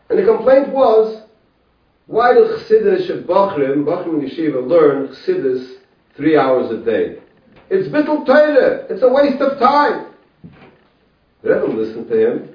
And 0.09 0.19
the 0.19 0.23
complaint 0.23 0.69
was, 0.69 1.23
why 2.05 2.33
do 2.33 2.45
Chassidus 2.45 3.09
of 3.09 3.25
Bachrim, 3.25 3.83
Bachrim 3.83 4.21
Yeshiva, 4.21 4.65
learn 4.65 5.09
Chassidus 5.09 5.75
three 6.15 6.37
hours 6.37 6.71
a 6.71 6.77
day? 6.77 7.19
It's 7.69 7.89
bittul 7.89 8.25
Torah. 8.25 8.85
It's 8.89 9.03
a 9.03 9.09
waste 9.09 9.41
of 9.41 9.59
time. 9.59 10.13
The 11.43 11.53
Rebbe 11.53 11.65
listened 11.67 12.07
to 12.09 12.31
him, 12.31 12.49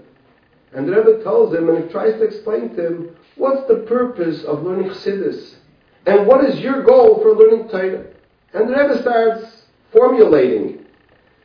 and 0.72 0.88
the 0.88 0.92
Rebbe 0.92 1.22
tells 1.22 1.54
him, 1.54 1.68
and 1.68 1.84
he 1.84 1.90
tries 1.90 2.14
to 2.14 2.24
explain 2.24 2.74
to 2.76 2.86
him, 2.86 3.16
what's 3.36 3.66
the 3.68 3.84
purpose 3.86 4.42
of 4.44 4.62
learning 4.62 4.88
Chassidus? 4.90 5.56
And 6.06 6.26
what 6.26 6.44
is 6.44 6.58
your 6.60 6.82
goal 6.82 7.22
for 7.22 7.34
learning 7.34 7.68
Torah? 7.68 8.06
And 8.54 8.68
the 8.68 8.74
Rebbe 8.74 9.00
starts 9.02 9.64
formulating 9.92 10.86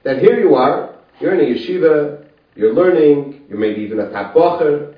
that 0.04 0.20
here 0.20 0.40
you 0.40 0.56
are, 0.56 0.96
you're 1.20 1.34
in 1.34 1.42
a 1.42 1.58
yeshiva, 1.58 2.26
you're 2.56 2.74
learning, 2.74 3.46
you're 3.50 3.60
maybe 3.60 3.82
even 3.82 4.00
a 4.00 4.08
tapbacher, 4.08 4.97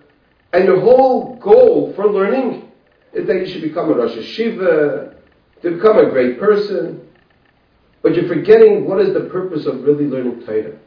and 0.53 0.65
your 0.65 0.79
whole 0.81 1.35
goal 1.35 1.93
for 1.95 2.11
learning 2.11 2.71
is 3.13 3.27
that 3.27 3.35
you 3.35 3.47
should 3.47 3.61
become 3.61 3.89
a 3.91 3.93
Rosh 3.93 4.15
Yeshiva, 4.15 5.15
to 5.61 5.71
become 5.71 5.97
a 5.97 6.09
great 6.09 6.39
person, 6.39 7.07
but 8.01 8.15
you're 8.15 8.27
forgetting 8.27 8.85
what 8.85 8.99
is 9.01 9.13
the 9.13 9.29
purpose 9.29 9.65
of 9.65 9.83
really 9.83 10.05
learning 10.05 10.45
Torah. 10.45 10.77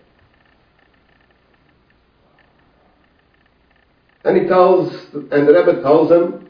And 4.25 4.40
he 4.40 4.47
tells, 4.47 4.92
and 5.12 5.49
the 5.49 5.52
Rebbe 5.52 5.83
tells 5.83 6.11
him 6.11 6.49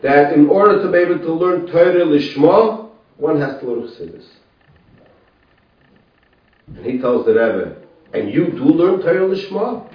that 0.00 0.32
in 0.32 0.48
order 0.48 0.82
to 0.82 0.90
be 0.90 0.98
able 0.98 1.18
to 1.18 1.32
learn 1.32 1.66
Torah 1.66 2.06
Lishma, 2.06 2.88
one 3.16 3.40
has 3.40 3.60
to 3.60 3.66
learn 3.66 3.82
Chassidus. 3.88 4.26
And 6.68 6.86
he 6.86 6.98
tells 6.98 7.26
the 7.26 7.32
Rebbe, 7.32 7.76
and 8.14 8.32
you 8.32 8.46
do 8.52 8.64
learn 8.64 9.00
Torah 9.00 9.28
Lishma? 9.28 9.92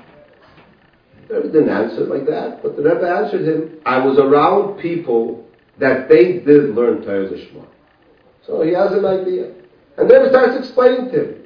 Didn't 1.27 1.70
answer 1.70 2.01
like 2.01 2.25
that, 2.27 2.62
but 2.62 2.75
the 2.75 2.84
Rebbe 2.84 3.08
answered 3.08 3.48
him, 3.48 3.80
I 3.86 4.06
was 4.06 4.18
around 4.18 4.80
people 4.80 5.46
that 5.80 6.10
they 6.10 6.39
did 6.39 6.75
learn 6.75 7.01
Torah 7.01 7.30
Lishma. 7.30 7.65
So 8.46 8.62
he 8.62 8.74
has 8.74 8.92
an 8.92 9.06
idea. 9.06 9.53
And 9.98 10.10
then 10.10 10.24
he 10.24 10.30
starts 10.30 10.58
explaining 10.58 11.12
to 11.12 11.24
him 11.24 11.44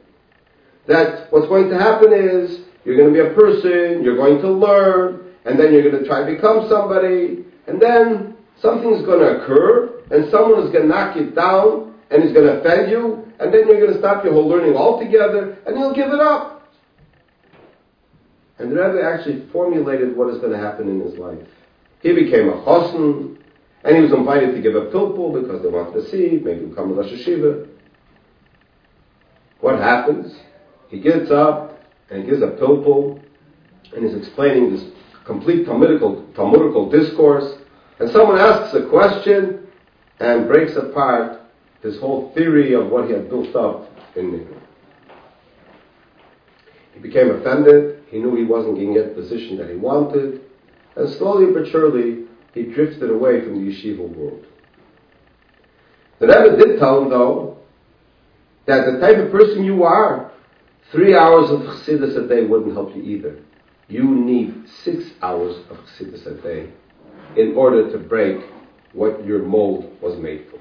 that 0.88 1.31
what's 1.31 1.48
going 1.48 1.69
to 1.69 1.77
happen 1.77 2.12
is 2.13 2.62
you're 2.86 2.98
going 2.98 3.13
to 3.13 3.24
be 3.24 3.29
a 3.29 3.34
person, 3.34 4.03
you're 4.03 4.15
going 4.15 4.41
to 4.41 4.50
learn, 4.50 5.34
and 5.46 5.60
then 5.60 5.74
you're 5.74 5.84
going 5.89 6.01
to 6.01 6.07
try 6.07 6.25
to 6.25 6.36
become 6.36 6.67
somebody, 6.69 7.46
and 7.67 7.81
then 7.81 8.36
something's 8.62 9.05
going 9.05 9.19
to 9.19 9.43
occur, 9.43 10.03
and 10.12 10.31
someone 10.31 10.63
is 10.63 10.72
going 10.72 10.84
to 10.84 10.88
knock 10.88 11.15
you 11.15 11.31
down, 11.31 11.93
and 12.10 12.24
is 12.24 12.31
going 12.31 12.48
to 12.48 12.60
offend 12.60 12.89
you, 12.89 13.27
and 13.39 13.53
then 13.53 13.67
you're 13.67 13.79
going 13.79 13.93
to 13.93 14.00
stop 14.00 14.24
your 14.24 14.34
whole 14.34 14.48
learning 14.48 14.75
altogether, 14.75 15.57
and 15.67 15.77
you'll 15.77 15.93
give 15.93 16.10
it 16.10 16.19
up. 16.19 16.56
And 18.59 18.71
the 18.71 18.75
Rebbe 18.75 19.03
actually 19.03 19.47
formulated 19.51 20.15
what 20.15 20.33
is 20.33 20.39
going 20.39 20.51
to 20.51 20.57
happen 20.57 20.89
in 20.89 20.99
his 20.99 21.17
life. 21.17 21.47
He 22.01 22.13
became 22.13 22.49
a 22.49 22.63
chosn, 22.63 23.37
and 23.83 23.95
he 23.95 24.01
was 24.01 24.11
invited 24.11 24.55
to 24.55 24.61
give 24.61 24.75
a 24.75 24.87
pilpul 24.87 25.39
because 25.39 25.61
they 25.61 25.69
wanted 25.69 25.93
to 25.93 26.09
see, 26.09 26.39
maybe 26.43 26.65
become 26.65 26.91
a 26.91 26.93
Rosh 26.95 27.11
Yeshiva. 27.11 27.67
What 29.59 29.79
happens? 29.79 30.35
He 30.89 30.99
gets 30.99 31.31
up 31.31 31.79
and 32.09 32.25
gives 32.25 32.41
a 32.41 32.47
pilpul, 32.47 33.21
and 33.95 34.05
he's 34.05 34.15
explaining 34.15 34.71
this 34.75 34.85
complete 35.25 35.65
Talmudical, 35.65 36.25
Talmudical 36.35 36.89
discourse, 36.89 37.59
and 37.99 38.09
someone 38.11 38.37
asks 38.39 38.73
a 38.75 38.87
question 38.87 39.67
and 40.19 40.47
breaks 40.47 40.75
apart 40.75 41.41
his 41.81 41.99
whole 41.99 42.31
theory 42.33 42.73
of 42.73 42.87
what 42.89 43.07
he 43.07 43.13
had 43.13 43.29
built 43.29 43.55
up 43.55 43.91
in 44.15 44.31
him. 44.31 44.61
He 46.93 46.99
became 46.99 47.29
offended. 47.29 47.97
He 48.09 48.19
knew 48.19 48.35
he 48.35 48.43
wasn't 48.43 48.75
going 48.75 48.93
to 48.93 48.99
get 49.01 49.15
the 49.15 49.21
position 49.21 49.57
that 49.57 49.69
he 49.69 49.75
wanted. 49.75 50.41
And 50.95 51.09
slowly 51.15 51.51
but 51.51 51.69
surely, 51.69 52.25
he 52.53 52.63
drifted 52.63 53.09
away 53.09 53.41
from 53.41 53.63
the 53.63 53.71
yeshiva 53.71 54.07
world. 54.15 54.45
The 56.19 56.27
Rebbe 56.27 56.57
did 56.57 56.79
tell 56.79 57.03
him, 57.03 57.09
though, 57.09 57.57
that 58.65 58.85
the 58.85 58.99
type 58.99 59.17
of 59.17 59.31
person 59.31 59.63
you 59.63 59.83
are, 59.83 60.31
three 60.91 61.15
hours 61.15 61.49
of 61.51 61.61
chassidus 61.61 62.17
a 62.17 62.27
day 62.27 62.45
wouldn't 62.45 62.73
help 62.73 62.95
you 62.95 63.03
either. 63.03 63.39
You 63.87 64.03
need 64.03 64.67
six 64.83 65.05
hours 65.21 65.57
of 65.69 65.77
chassidus 65.77 66.25
a 66.25 66.41
day 66.41 66.69
in 67.35 67.55
order 67.55 67.91
to 67.91 67.97
break 67.97 68.43
what 68.93 69.23
your 69.25 69.43
mold 69.43 69.95
was 70.01 70.17
made 70.17 70.47
for. 70.49 70.59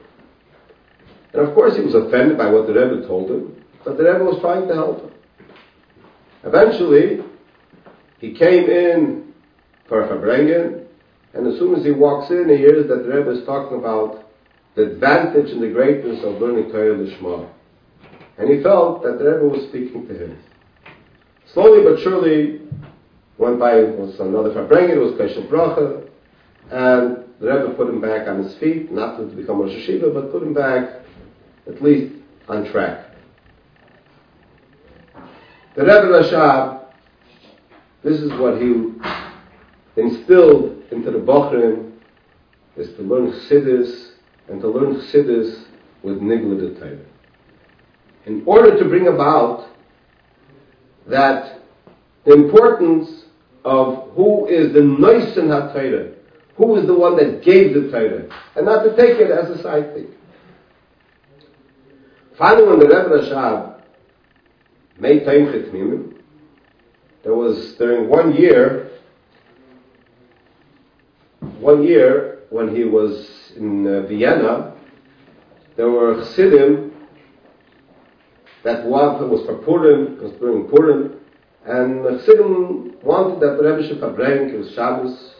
And 1.33 1.47
of 1.47 1.55
course, 1.55 1.77
he 1.77 1.83
was 1.83 1.95
offended 1.95 2.37
by 2.37 2.51
what 2.51 2.67
the 2.67 2.75
Rebbe 2.75 3.07
told 3.07 3.31
him, 3.31 3.65
but 3.85 3.97
the 3.97 4.05
Rebbe 4.05 4.25
was 4.25 4.41
trying 4.41 4.69
to 4.69 4.75
help 4.75 5.01
him. 5.01 5.11
Eventually, 6.45 7.25
he 8.19 8.33
came 8.33 8.69
in 8.69 9.35
for 9.89 10.03
a 10.03 10.09
Fabrengen, 10.09 10.87
and 11.35 11.47
as 11.47 11.59
soon 11.59 11.75
as 11.75 11.85
he 11.85 11.93
walks 11.93 12.31
in, 12.31 12.49
he 12.49 12.57
hears 12.57 12.89
that 12.89 13.05
the 13.05 13.09
Rebbe 13.09 13.31
is 13.31 13.45
talking 13.45 13.79
about 13.79 14.25
the 14.75 14.93
advantage 14.93 15.51
and 15.51 15.63
the 15.63 15.69
greatness 15.69 16.25
of 16.25 16.41
learning 16.41 16.71
Torah 16.71 16.97
Lishma. 16.97 17.49
And 18.39 18.51
he 18.51 18.63
felt 18.63 19.03
that 19.03 19.19
the 19.19 19.25
Rebbe 19.25 19.49
was 19.49 19.69
speaking 19.69 20.07
to 20.09 20.15
him. 20.15 20.39
Slowly 21.53 21.83
but 21.85 22.03
surely, 22.03 22.61
went 23.39 23.59
by, 23.59 23.83
was 23.83 24.19
another 24.19 24.51
Fabrengen, 24.51 24.97
it 24.97 24.99
was 24.99 25.13
Keshe 25.13 25.47
Bracha, 25.49 26.09
and 26.71 27.25
the 27.39 27.47
Rebbe 27.47 27.75
put 27.75 27.89
him 27.89 28.01
back 28.01 28.27
on 28.29 28.43
his 28.43 28.57
feet, 28.57 28.91
not 28.91 29.19
to 29.19 29.25
become 29.27 29.61
Rosh 29.61 29.73
Yeshiva, 29.73 30.13
but 30.13 30.33
put 30.33 30.43
him 30.43 30.55
back 30.55 31.01
at 31.67 31.83
least 31.83 32.15
on 32.49 32.71
track. 32.71 33.11
The 35.75 35.83
Rebbe 35.83 36.07
Rashab, 36.07 36.76
this 38.07 38.21
is 38.21 38.31
what 38.39 38.63
he 38.63 38.93
instilled 39.97 40.81
into 40.93 41.11
the 41.11 41.19
Bochrim, 41.19 41.93
is 42.77 42.95
to 42.95 43.03
learn 43.03 43.33
Chassidus, 43.33 44.13
and 44.49 44.61
to 44.61 44.69
learn 44.69 44.95
Chassidus 44.95 45.65
with 46.05 46.21
Nigla 46.21 46.75
the 46.75 46.79
Torah. 46.79 47.05
In 48.27 48.45
order 48.47 48.79
to 48.79 48.85
bring 48.89 49.09
about 49.09 49.69
that 51.09 51.61
the 52.25 52.33
importance 52.33 53.25
of 53.65 54.13
who 54.13 54.47
is 54.47 54.73
the 54.73 54.81
Noisen 54.81 55.49
HaTorah, 55.49 56.15
who 56.57 56.77
is 56.77 56.87
the 56.87 56.95
one 56.95 57.17
that 57.17 57.43
gave 57.43 57.75
the 57.75 57.91
Torah, 57.91 58.29
and 58.55 58.67
not 58.67 58.85
to 58.85 58.95
take 58.95 59.19
it 59.19 59.33
as 59.33 59.51
a 59.51 59.61
side 59.63 59.95
thing. 59.95 60.15
Finally, 62.39 62.69
when 62.69 62.79
the 62.79 62.87
Rebbe 62.87 63.09
Rashab 63.09 63.81
made 65.01 65.23
Tomchei 65.23 65.71
Temimim, 65.71 66.16
there 67.27 67.35
was, 67.35 67.75
during 67.75 68.09
one 68.09 68.37
year, 68.37 68.89
one 71.59 71.83
year 71.83 72.45
when 72.51 72.73
he 72.73 72.85
was 72.85 73.53
in 73.57 73.85
uh, 73.85 74.03
Vienna, 74.03 74.77
there 75.77 75.91
were 75.91 76.23
Chassidim 76.23 76.93
that 78.63 78.87
one 78.87 79.29
was 79.29 79.45
for 79.45 79.59
Purim, 79.59 80.23
was 80.23 80.35
during 80.39 80.69
Purim, 80.69 81.19
and 81.65 82.05
Chassidim 82.21 82.95
wanted 83.03 83.41
that 83.41 83.61
Rebbe 83.61 83.89
should 83.89 84.01
verbrenk, 84.01 84.55
it 84.55 84.59
was 84.59 84.73
Shabbos, 84.75 85.35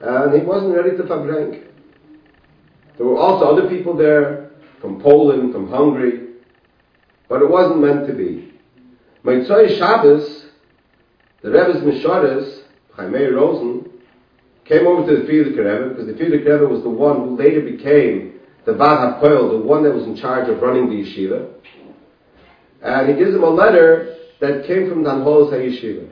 and 0.00 0.34
he 0.34 0.44
wasn't 0.44 0.74
ready 0.74 0.96
to 0.96 1.04
verbrenk. 1.04 1.68
There 2.98 3.06
were 3.06 3.18
also 3.18 3.44
other 3.44 3.68
people 3.68 3.96
there 3.96 4.50
from 4.80 5.00
Poland, 5.00 5.52
from 5.52 5.70
Hungary, 5.70 6.30
but 7.28 7.42
it 7.42 7.48
wasn't 7.48 7.80
meant 7.80 8.08
to 8.08 8.12
be. 8.12 8.54
Motzei 9.24 9.78
Shabbos, 9.78 10.41
the 11.42 11.50
Rebbe's 11.50 11.82
Misharis, 11.82 12.62
Chaimei 12.96 13.34
Rosen, 13.34 13.90
came 14.64 14.86
over 14.86 15.06
to 15.06 15.20
the 15.20 15.28
Frierdiker 15.28 15.58
Rebbe, 15.58 15.88
because 15.90 16.06
the 16.06 16.12
Frierdiker 16.12 16.60
Rebbe 16.60 16.66
was 16.66 16.82
the 16.82 16.90
one 16.90 17.16
who 17.16 17.36
later 17.36 17.60
became 17.60 18.40
the 18.64 18.74
Vad 18.74 19.20
HaPoel, 19.20 19.50
the 19.50 19.66
one 19.66 19.82
that 19.82 19.92
was 19.92 20.04
in 20.04 20.16
charge 20.16 20.48
of 20.48 20.62
running 20.62 20.88
the 20.88 21.02
yeshiva. 21.02 21.52
And 22.80 23.10
he 23.10 23.16
gives 23.16 23.34
him 23.34 23.42
a 23.42 23.50
letter 23.50 24.16
that 24.40 24.66
came 24.66 24.88
from 24.88 25.04
Danhol's 25.04 25.52
HaYeshiva. 25.52 26.08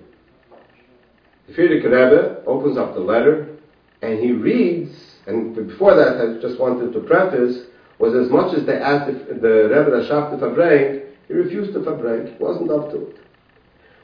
The 1.46 1.52
Frierdiker 1.54 1.84
Rebbe 1.84 2.42
opens 2.46 2.76
up 2.76 2.94
the 2.94 3.00
letter, 3.00 3.56
and 4.02 4.18
he 4.18 4.32
reads, 4.32 4.92
and 5.26 5.54
before 5.54 5.94
that 5.94 6.20
I 6.20 6.40
just 6.40 6.60
wanted 6.60 6.92
to 6.92 7.00
preface, 7.00 7.66
was 7.98 8.14
as 8.14 8.30
much 8.30 8.56
as 8.56 8.66
they 8.66 8.76
asked 8.76 9.10
if 9.10 9.40
the 9.40 9.68
Rebbe 9.68 9.90
Rashab 9.90 10.30
to 10.30 10.38
Fabreik, 10.38 11.04
he 11.28 11.34
refused 11.34 11.72
to 11.74 11.80
Fabreik, 11.80 12.36
he 12.36 12.42
wasn't 12.42 12.70
up 12.70 12.90
to 12.90 13.08
it. 13.08 13.16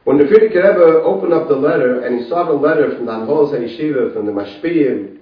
When 0.06 0.18
the 0.18 0.24
Frierdiker 0.24 0.62
Rebbe 0.62 1.02
opened 1.02 1.32
up 1.32 1.48
the 1.48 1.56
letter, 1.56 2.06
and 2.06 2.20
he 2.20 2.28
saw 2.28 2.44
the 2.44 2.52
letter 2.52 2.94
from 2.94 3.06
the 3.06 3.10
Anhols 3.10 3.50
HaYeshiva, 3.50 4.12
from 4.12 4.24
the 4.24 4.30
Mashpiyim, 4.30 5.18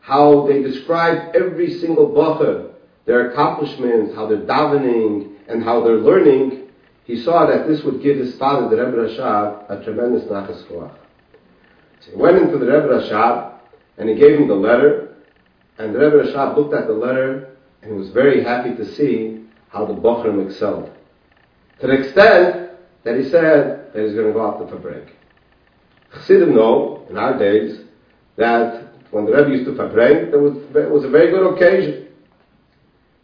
how 0.00 0.46
they 0.46 0.62
described 0.62 1.34
every 1.34 1.80
single 1.80 2.10
bacher, 2.10 2.70
their 3.04 3.32
accomplishments, 3.32 4.14
how 4.14 4.28
they're 4.28 4.46
davening, 4.46 5.34
and 5.48 5.64
how 5.64 5.82
they're 5.82 5.96
learning, 5.96 6.68
he 7.02 7.20
saw 7.20 7.46
that 7.46 7.66
this 7.66 7.82
would 7.82 8.00
give 8.00 8.18
his 8.18 8.36
father, 8.36 8.68
the 8.68 8.80
Rebbe 8.80 9.08
Rashab, 9.08 9.70
a 9.70 9.82
tremendous 9.82 10.22
nachas 10.30 10.62
So 10.68 12.10
he 12.12 12.16
went 12.16 12.38
into 12.38 12.58
the 12.58 12.66
Rebbe 12.66 12.86
Rashab, 12.86 13.54
and 13.96 14.08
he 14.08 14.14
gave 14.14 14.38
him 14.38 14.46
the 14.46 14.54
letter, 14.54 15.16
and 15.78 15.92
the 15.92 15.98
Rebbe 15.98 16.30
Rashab 16.30 16.56
looked 16.56 16.74
at 16.74 16.86
the 16.86 16.92
letter, 16.92 17.56
and 17.82 17.90
he 17.90 17.98
was 17.98 18.10
very 18.10 18.44
happy 18.44 18.76
to 18.76 18.94
see 18.94 19.46
how 19.70 19.84
the 19.84 19.94
Bochrim 19.94 20.46
excelled. 20.46 20.92
To 21.80 21.88
the 21.88 21.94
extent 21.94 22.70
that 23.02 23.18
he 23.18 23.28
said 23.30 23.77
that 23.92 24.04
he's 24.04 24.14
going 24.14 24.26
to 24.26 24.32
go 24.32 24.46
out 24.46 24.58
to 24.58 24.76
Fabrik. 24.76 25.10
Chassidim 26.12 26.54
know, 26.54 27.06
in 27.10 27.16
our 27.16 27.38
days, 27.38 27.80
that 28.36 28.88
when 29.10 29.24
the 29.24 29.32
Rebbe 29.32 29.50
used 29.50 29.64
to 29.66 29.72
Fabrik, 29.72 30.30
there 30.30 30.40
was, 30.40 30.56
it 30.74 30.90
was 30.90 31.04
a 31.04 31.08
very 31.08 31.30
good 31.30 31.54
occasion. 31.54 32.08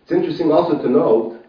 It's 0.03 0.13
interesting 0.13 0.53
also 0.53 0.81
to 0.83 0.89
note 0.89 1.43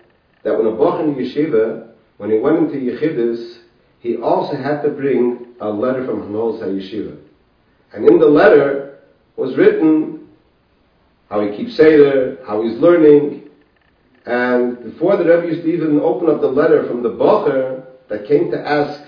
that 0.44 0.58
when 0.58 0.68
a 0.68 0.72
Boch 0.72 1.02
in 1.02 1.16
yeshiva, 1.16 1.90
when 2.18 2.32
he 2.32 2.40
went 2.40 2.58
into 2.58 2.78
Yechidus, 2.78 3.60
he 4.00 4.18
also 4.18 4.56
had 4.56 4.82
to 4.84 4.90
bring 4.90 5.48
a 5.60 5.70
letter 5.70 6.06
from 6.06 6.22
Hanol 6.22 6.60
Yeshiva. 6.62 7.20
And 7.94 8.08
in 8.08 8.20
the 8.20 8.28
letter 8.28 9.00
was 9.36 9.58
written 9.58 10.28
how 11.30 11.42
he 11.42 11.58
keeps 11.58 11.76
Seder, 11.76 12.38
how 12.46 12.62
he's 12.62 12.78
learning, 12.78 13.50
and 14.26 14.84
before 14.84 15.18
the 15.18 15.26
Rebbe 15.26 15.48
used 15.48 15.64
to 15.64 15.74
even 15.74 16.00
open 16.00 16.30
up 16.30 16.42
the 16.42 16.48
letter 16.48 16.88
from 16.88 17.04
the 17.04 17.10
Bocher 17.10 17.86
that 18.10 18.28
came 18.28 18.52
to 18.52 18.60
ask 18.60 19.02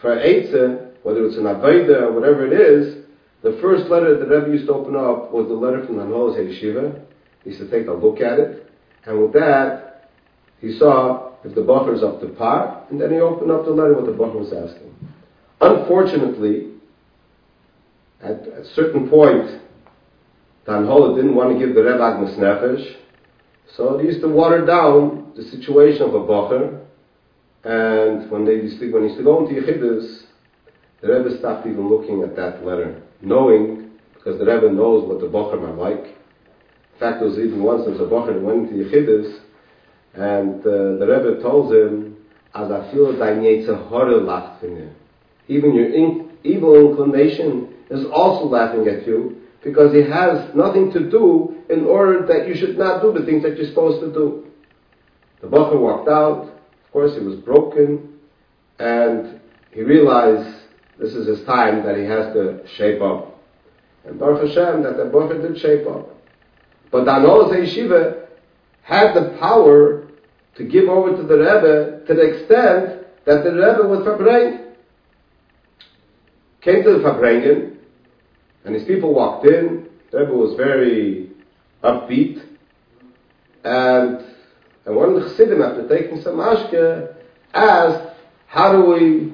for 0.00 0.16
Eitzah, 0.16 0.92
whether 1.02 1.24
it's 1.26 1.36
an 1.36 1.44
Aveda 1.44 2.02
or 2.02 2.12
whatever 2.12 2.46
it 2.46 2.52
is, 2.52 3.04
the 3.42 3.58
first 3.60 3.90
letter 3.90 4.18
that 4.18 4.28
the 4.28 4.34
Rebbe 4.34 4.50
used 4.52 4.66
to 4.66 4.74
open 4.74 4.96
up 4.96 5.32
was 5.32 5.48
the 5.48 5.54
letter 5.54 5.84
from 5.86 5.96
the 5.96 6.02
Hanolas 6.02 6.36
Yeshiva. 6.36 7.02
He 7.44 7.50
used 7.50 7.62
to 7.62 7.70
take 7.70 7.86
a 7.86 7.92
look 7.92 8.20
at 8.20 8.38
it, 8.38 8.70
and 9.06 9.22
with 9.22 9.32
that, 9.32 10.10
he 10.60 10.76
saw 10.78 11.32
if 11.42 11.54
the 11.54 11.62
Bocher 11.62 11.96
is 11.96 12.02
up 12.02 12.20
to 12.20 12.28
par, 12.28 12.86
and 12.90 13.00
then 13.00 13.10
he 13.10 13.18
opened 13.18 13.50
up 13.50 13.64
the 13.64 13.70
letter 13.70 13.94
what 13.94 14.04
the 14.04 14.12
Bocher 14.12 14.40
was 14.40 14.52
asking. 14.52 14.94
Unfortunately, 15.60 16.72
at 18.22 18.46
a 18.46 18.64
certain 18.74 19.08
point, 19.08 19.62
Tanhola 20.66 21.16
didn't 21.16 21.34
want 21.34 21.58
to 21.58 21.58
give 21.58 21.74
the 21.74 21.82
Rebbe 21.82 21.98
Agmas 21.98 22.36
Nefesh, 22.38 22.96
so 23.74 23.96
they 23.96 24.04
used 24.04 24.20
to 24.20 24.28
water 24.28 24.66
down 24.66 25.32
the 25.34 25.44
situation 25.44 26.02
of 26.02 26.14
a 26.14 26.20
Bocher, 26.20 26.84
and 27.64 28.30
when 28.30 28.44
they 28.44 28.56
when 28.56 29.02
he 29.02 29.08
used 29.08 29.18
to 29.18 29.24
go 29.24 29.46
into 29.46 29.60
Yechidus, 29.60 30.22
the 31.02 31.08
Rebbe 31.08 31.38
stopped 31.38 31.66
even 31.66 31.88
looking 31.88 32.22
at 32.22 32.36
that 32.36 32.64
letter, 32.64 33.02
knowing, 33.20 33.90
because 34.14 34.38
the 34.38 34.44
Rebbe 34.44 34.72
knows 34.72 35.06
what 35.06 35.20
the 35.20 35.26
Bocher 35.26 35.60
are 35.60 35.74
like. 35.74 36.04
In 36.04 36.98
fact, 36.98 37.20
there 37.20 37.28
was 37.28 37.38
even 37.38 37.62
once 37.62 37.84
there 37.84 37.92
was 37.92 38.00
a 38.00 38.32
that 38.32 38.42
went 38.42 38.70
into 38.70 38.84
Yechidus, 38.84 39.40
and 40.14 40.60
uh, 40.60 40.98
the 40.98 41.06
Rebbe 41.06 41.42
told 41.42 41.72
him, 41.72 42.16
as 42.54 42.70
I 42.70 42.90
feel 42.90 43.12
lacht 43.14 44.62
Even 45.48 45.74
your 45.74 45.92
in- 45.92 46.30
evil 46.42 46.90
inclination 46.90 47.74
is 47.90 48.06
also 48.12 48.46
laughing 48.46 48.88
at 48.88 49.06
you, 49.06 49.36
because 49.62 49.94
it 49.94 50.10
has 50.10 50.54
nothing 50.54 50.90
to 50.92 51.10
do 51.10 51.56
in 51.68 51.84
order 51.84 52.26
that 52.26 52.48
you 52.48 52.54
should 52.54 52.78
not 52.78 53.02
do 53.02 53.12
the 53.12 53.24
things 53.24 53.42
that 53.42 53.56
you're 53.56 53.68
supposed 53.68 54.00
to 54.00 54.12
do. 54.12 54.46
The 55.40 55.46
Bacher 55.48 55.78
walked 55.78 56.08
out. 56.08 56.59
Of 56.90 56.94
course, 56.94 57.14
he 57.14 57.20
was 57.20 57.36
broken, 57.36 58.18
and 58.80 59.40
he 59.70 59.82
realized 59.82 60.56
this 60.98 61.14
is 61.14 61.24
his 61.24 61.46
time 61.46 61.84
that 61.86 61.96
he 61.96 62.02
has 62.02 62.34
to 62.34 62.66
shape 62.66 63.00
up. 63.00 63.40
And 64.04 64.18
Baruch 64.18 64.48
Hashem, 64.48 64.82
that 64.82 64.96
the 64.96 65.04
Bacher 65.04 65.40
did 65.40 65.56
shape 65.60 65.86
up. 65.86 66.08
But 66.90 67.04
the 67.04 67.12
Anolos 67.12 67.52
Yeshiva 67.52 68.26
had 68.82 69.14
the 69.14 69.36
power 69.38 70.08
to 70.56 70.64
give 70.64 70.88
over 70.88 71.16
to 71.16 71.22
the 71.22 71.38
Rebbe 71.38 72.06
to 72.08 72.12
the 72.12 72.22
extent 72.22 73.06
that 73.24 73.44
the 73.44 73.52
Rebbe 73.52 73.86
was 73.86 74.00
Fabrengen. 74.00 74.72
Came 76.60 76.82
to 76.82 76.94
the 76.94 77.08
Fabrengen, 77.08 77.76
and 78.64 78.74
his 78.74 78.82
people 78.82 79.14
walked 79.14 79.46
in. 79.46 79.88
The 80.10 80.18
Rebbe 80.18 80.32
was 80.32 80.56
very 80.56 81.30
upbeat. 81.84 82.44
And, 83.62 84.26
and 84.90 84.98
one 84.98 85.10
of 85.10 85.22
the 85.22 85.28
Chassidim, 85.28 85.62
after 85.62 85.86
taking 85.86 86.20
some 86.20 86.38
mashke, 86.38 87.14
asked, 87.54 88.12
how 88.48 88.72
do 88.72 88.90
we, 88.90 89.32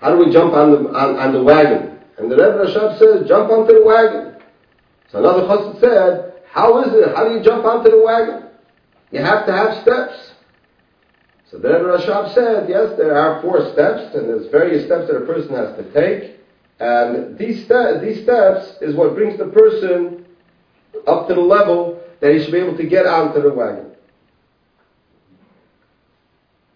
how 0.00 0.16
do 0.16 0.24
we 0.24 0.32
jump 0.32 0.54
on 0.54 0.70
the, 0.70 0.78
on, 0.88 1.18
on 1.18 1.34
the 1.34 1.42
wagon? 1.42 2.00
And 2.16 2.30
the 2.30 2.36
Rebbe 2.36 2.64
Rashab 2.64 2.98
says, 2.98 3.28
jump 3.28 3.50
onto 3.50 3.74
the 3.74 3.84
wagon. 3.84 4.36
So 5.10 5.18
another 5.18 5.42
Chassid 5.42 5.80
said, 5.80 6.32
how 6.50 6.82
is 6.82 6.94
it? 6.94 7.14
How 7.14 7.28
do 7.28 7.34
you 7.34 7.42
jump 7.42 7.66
onto 7.66 7.90
the 7.90 8.00
wagon? 8.02 8.48
You 9.10 9.20
have 9.20 9.44
to 9.44 9.52
have 9.52 9.82
steps. 9.82 10.32
So 11.50 11.58
the 11.58 11.68
Rebbe 11.68 11.84
Rashab 11.84 12.32
said, 12.32 12.70
yes, 12.70 12.96
there 12.96 13.14
are 13.14 13.42
four 13.42 13.70
steps, 13.74 14.14
and 14.14 14.26
there's 14.26 14.46
various 14.46 14.86
steps 14.86 15.08
that 15.08 15.16
a 15.16 15.26
person 15.26 15.54
has 15.54 15.76
to 15.76 15.92
take. 15.92 16.40
And 16.80 17.36
these, 17.36 17.66
ste- 17.66 18.00
these 18.00 18.22
steps 18.22 18.78
is 18.80 18.94
what 18.94 19.14
brings 19.14 19.38
the 19.38 19.48
person 19.48 20.24
up 21.06 21.28
to 21.28 21.34
the 21.34 21.42
level 21.42 22.01
that 22.22 22.32
he 22.32 22.42
should 22.42 22.52
be 22.52 22.58
able 22.58 22.76
to 22.76 22.86
get 22.86 23.04
onto 23.04 23.42
the 23.42 23.52
wagon. 23.52 23.90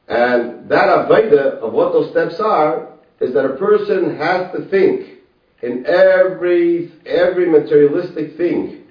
And 0.09 0.68
that 0.68 0.88
Aveda 0.88 1.59
of 1.61 1.72
what 1.72 1.92
those 1.92 2.11
steps 2.11 2.40
are 2.40 2.92
is 3.20 3.32
that 3.32 3.44
a 3.44 3.56
person 3.56 4.16
has 4.16 4.52
to 4.52 4.68
think 4.68 5.20
in 5.62 5.87
every, 5.87 6.92
every 7.06 7.48
materialistic 7.48 8.37
thing 8.37 8.88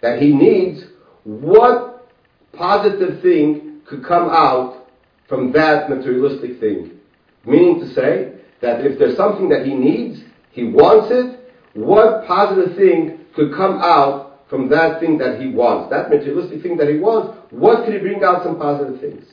that 0.00 0.20
he 0.20 0.32
needs, 0.32 0.84
what 1.24 2.10
positive 2.54 3.20
thing 3.20 3.82
could 3.86 4.02
come 4.02 4.30
out 4.30 4.88
from 5.28 5.52
that 5.52 5.90
materialistic 5.90 6.58
thing. 6.58 6.98
Meaning 7.44 7.80
to 7.80 7.94
say, 7.94 8.32
that 8.60 8.84
if 8.84 8.98
there's 8.98 9.16
something 9.16 9.48
that 9.50 9.66
he 9.66 9.74
needs, 9.74 10.20
he 10.52 10.64
wants 10.64 11.10
it, 11.10 11.52
what 11.74 12.26
positive 12.26 12.76
thing 12.76 13.26
could 13.34 13.54
come 13.54 13.78
out 13.82 14.29
from 14.50 14.68
that 14.68 14.98
thing 14.98 15.16
that 15.18 15.40
he 15.40 15.46
wants, 15.46 15.90
that 15.90 16.10
materialistic 16.10 16.60
thing 16.60 16.76
that 16.76 16.88
he 16.88 16.98
wants, 16.98 17.38
what 17.50 17.84
could 17.84 17.94
he 17.94 18.00
bring 18.00 18.22
out 18.24 18.42
some 18.42 18.58
positive 18.58 19.00
things? 19.00 19.24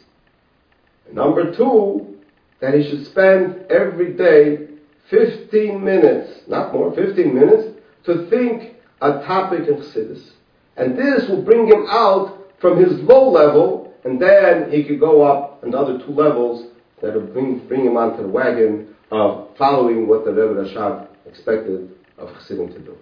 And 1.08 1.16
number 1.16 1.54
two, 1.56 2.20
that 2.60 2.76
he 2.76 2.88
should 2.88 3.04
spend 3.08 3.66
every 3.72 4.14
day 4.14 4.68
15 5.10 5.84
minutes, 5.84 6.42
not 6.48 6.72
more, 6.72 6.94
15 6.94 7.34
minutes, 7.34 7.80
to 8.06 8.30
think 8.30 8.76
a 9.02 9.14
topic 9.24 9.68
of 9.68 9.78
Chassidus. 9.78 10.32
And 10.76 10.96
this 10.96 11.28
will 11.28 11.42
bring 11.42 11.68
him 11.68 11.88
out 11.90 12.52
from 12.60 12.78
his 12.78 13.00
low 13.02 13.30
level, 13.30 13.94
and 14.04 14.22
then 14.22 14.72
he 14.72 14.84
could 14.84 15.00
go 15.00 15.24
up 15.24 15.64
another 15.64 15.98
two 15.98 16.12
levels 16.12 16.68
that 17.02 17.16
will 17.16 17.22
bring, 17.22 17.60
bring 17.68 17.86
him 17.86 17.98
onto 17.98 18.22
the 18.22 18.28
wagon 18.28 18.96
of 19.10 19.50
following 19.58 20.08
what 20.08 20.26
the 20.26 20.32
Rebbe 20.32 20.62
Rashab 20.62 21.08
expected 21.26 21.90
of 22.20 22.32
Chassidim 22.36 22.72
to 22.74 22.80
do. 22.80 22.98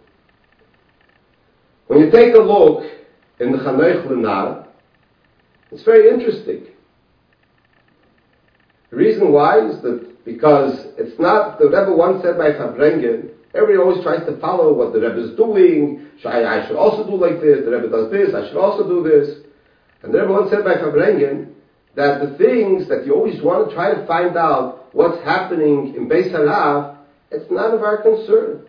When 1.87 1.99
you 1.99 2.11
take 2.11 2.33
a 2.33 2.39
look 2.39 2.83
in 3.39 3.51
the 3.51 3.59
Chanoch 3.59 4.07
Lanaar, 4.07 4.67
it's 5.71 5.83
very 5.83 6.09
interesting. 6.09 6.67
The 8.89 8.97
reason 8.97 9.31
why 9.31 9.67
is 9.67 9.81
that 9.81 10.23
because 10.25 10.87
it's 10.97 11.19
not, 11.19 11.59
the 11.59 11.65
Rebbe 11.65 11.93
once 11.95 12.23
said 12.23 12.37
by 12.37 12.51
Fabrengen, 12.51 13.29
everybody 13.53 13.77
always 13.77 14.03
tries 14.03 14.25
to 14.25 14.39
follow 14.39 14.73
what 14.73 14.93
the 14.93 14.99
Rebbe 14.99 15.29
is 15.29 15.37
doing, 15.37 16.07
I, 16.25 16.43
I 16.43 16.67
should 16.67 16.77
also 16.77 17.05
do 17.05 17.15
like 17.15 17.39
this, 17.41 17.63
the 17.63 17.71
Rebbe 17.71 17.89
does 17.89 18.11
this, 18.11 18.33
I 18.33 18.47
should 18.47 18.57
also 18.57 18.87
do 18.87 19.03
this. 19.03 19.45
And 20.01 20.13
the 20.13 20.21
Rebbe 20.21 20.33
once 20.33 20.49
said 20.49 20.63
by 20.63 20.75
Fabrengen, 20.75 21.51
that 21.95 22.21
the 22.21 22.37
things 22.37 22.89
that 22.89 23.05
you 23.05 23.13
always 23.13 23.41
want 23.41 23.69
to 23.69 23.75
try 23.75 23.93
to 23.93 24.05
find 24.05 24.35
out 24.35 24.93
what's 24.93 25.23
happening 25.23 25.93
in 25.95 26.09
Beis 26.09 26.31
Harav, 26.31 26.97
it's 27.31 27.49
none 27.51 27.73
of 27.73 27.83
our 27.83 28.01
concern. 28.01 28.67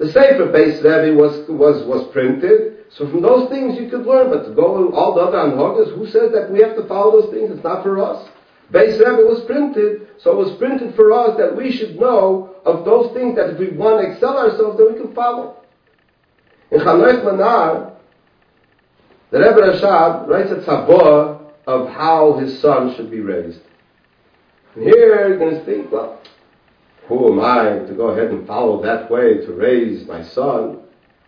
The 0.00 0.10
Sefer 0.12 0.46
Beis 0.46 0.82
Rebbe 0.82 1.14
was, 1.14 1.46
was, 1.46 1.84
was 1.84 2.10
printed, 2.10 2.86
So 2.88 3.06
from 3.10 3.20
those 3.20 3.50
things 3.50 3.78
you 3.78 3.90
could 3.90 4.06
learn, 4.06 4.30
but 4.30 4.46
to 4.46 4.54
go 4.54 4.90
all 4.92 5.14
the 5.14 5.20
other 5.20 5.36
anhogas, 5.36 5.94
who 5.94 6.06
says 6.06 6.32
that 6.32 6.50
we 6.50 6.60
have 6.60 6.74
to 6.76 6.88
follow 6.88 7.20
those 7.20 7.30
things? 7.30 7.50
It's 7.50 7.62
not 7.62 7.82
for 7.82 8.02
us. 8.02 8.26
Beis 8.72 8.98
Rebbe 8.98 9.28
was 9.28 9.44
printed, 9.44 10.08
so 10.18 10.32
it 10.32 10.36
was 10.36 10.56
printed 10.56 10.94
for 10.94 11.12
us 11.12 11.36
that 11.36 11.54
we 11.54 11.70
should 11.70 12.00
know 12.00 12.56
of 12.64 12.86
those 12.86 13.12
things 13.12 13.36
that 13.36 13.50
if 13.50 13.58
we 13.58 13.76
want 13.76 14.00
to 14.00 14.10
excel 14.10 14.38
ourselves, 14.38 14.78
then 14.78 14.94
we 14.94 14.98
can 14.98 15.14
follow. 15.14 15.56
In 16.70 16.80
Chanoch 16.80 17.22
Lanaar, 17.22 17.92
the 19.30 19.38
Rebbe 19.38 19.60
Rashab 19.60 20.28
writes 20.28 20.50
a 20.50 20.56
tzabah 20.56 21.42
of 21.66 21.90
how 21.90 22.38
his 22.38 22.58
son 22.58 22.96
should 22.96 23.10
be 23.10 23.20
raised. 23.20 23.60
And 24.76 24.84
here 24.84 25.28
you're 25.28 25.38
going 25.38 25.56
to 25.56 25.64
think, 25.66 25.92
well, 25.92 26.22
who 27.10 27.32
am 27.32 27.40
I 27.40 27.86
to 27.88 27.94
go 27.94 28.10
ahead 28.10 28.30
and 28.30 28.46
follow 28.46 28.80
that 28.84 29.10
way 29.10 29.38
to 29.44 29.52
raise 29.52 30.06
my 30.06 30.22
son? 30.22 30.78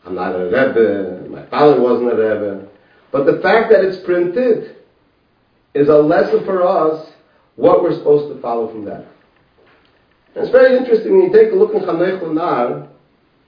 I'm 0.07 0.15
not 0.15 0.37
a 0.37 0.45
Rebbe, 0.45 1.29
my 1.29 1.45
father 1.47 1.81
wasn't 1.81 2.13
a 2.13 2.15
Rebbe. 2.15 2.69
But 3.11 3.27
the 3.27 3.41
fact 3.43 3.73
that 3.73 3.85
it's 3.85 3.99
printed 4.05 4.77
is 5.75 5.89
a 5.89 5.99
lesson 5.99 6.45
for 6.45 6.63
us 6.63 7.11
what 7.57 7.83
we're 7.83 7.97
supposed 7.97 8.33
to 8.33 8.41
follow 8.41 8.71
from 8.71 8.85
that. 8.85 9.09
And 10.37 10.45
it's 10.45 10.53
very 10.53 10.77
interesting 10.77 11.19
when 11.19 11.31
you 11.31 11.33
take 11.33 11.53
a 11.53 11.57
look 11.57 11.75
in 11.75 11.81
Chanoch 11.81 12.23
Lanaar, 12.23 12.89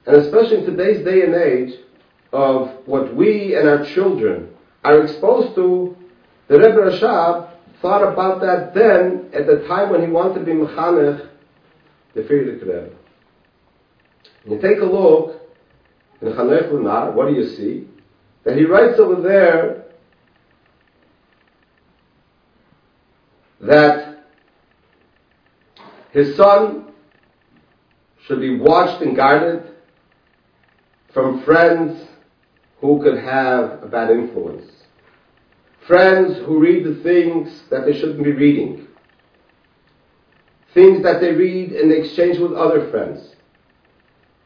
and 0.06 0.16
especially 0.16 0.58
in 0.58 0.66
today's 0.66 1.04
day 1.04 1.22
and 1.22 1.34
age, 1.36 1.78
of 2.32 2.72
what 2.86 3.14
we 3.14 3.54
and 3.54 3.68
our 3.68 3.86
children 3.94 4.50
are 4.82 5.04
exposed 5.04 5.54
to, 5.54 5.96
the 6.48 6.58
Rebbe 6.58 6.78
Rashab 6.78 7.48
thought 7.80 8.02
about 8.02 8.40
that 8.40 8.74
then 8.74 9.30
at 9.32 9.46
the 9.46 9.66
time 9.68 9.90
when 9.90 10.02
he 10.02 10.08
wanted 10.08 10.40
to 10.40 10.44
be 10.44 10.50
Mechanech, 10.50 11.28
And 12.14 12.70
uh, 12.70 12.84
you 14.46 14.60
take 14.60 14.78
a 14.78 14.84
look 14.84 15.40
in 16.20 16.28
Chanoch 16.28 16.70
Lanaar, 16.70 17.12
what 17.12 17.28
do 17.28 17.34
you 17.34 17.48
see? 17.56 17.88
That 18.44 18.56
he 18.56 18.64
writes 18.64 18.98
over 18.98 19.20
there 19.20 19.84
that 23.60 24.26
his 26.12 26.36
son 26.36 26.92
should 28.26 28.40
be 28.40 28.58
watched 28.58 29.02
and 29.02 29.16
guarded 29.16 29.74
from 31.12 31.42
friends 31.44 32.08
who 32.80 33.02
could 33.02 33.18
have 33.18 33.82
a 33.82 33.88
bad 33.90 34.10
influence. 34.10 34.70
Friends 35.86 36.38
who 36.46 36.60
read 36.60 36.84
the 36.84 37.02
things 37.02 37.62
that 37.70 37.84
they 37.86 37.92
shouldn't 37.92 38.22
be 38.22 38.32
reading. 38.32 38.88
Things 40.74 41.02
that 41.04 41.20
they 41.20 41.32
read 41.32 41.72
and 41.72 41.90
they 41.90 42.00
exchange 42.00 42.38
with 42.38 42.52
other 42.52 42.90
friends. 42.90 43.34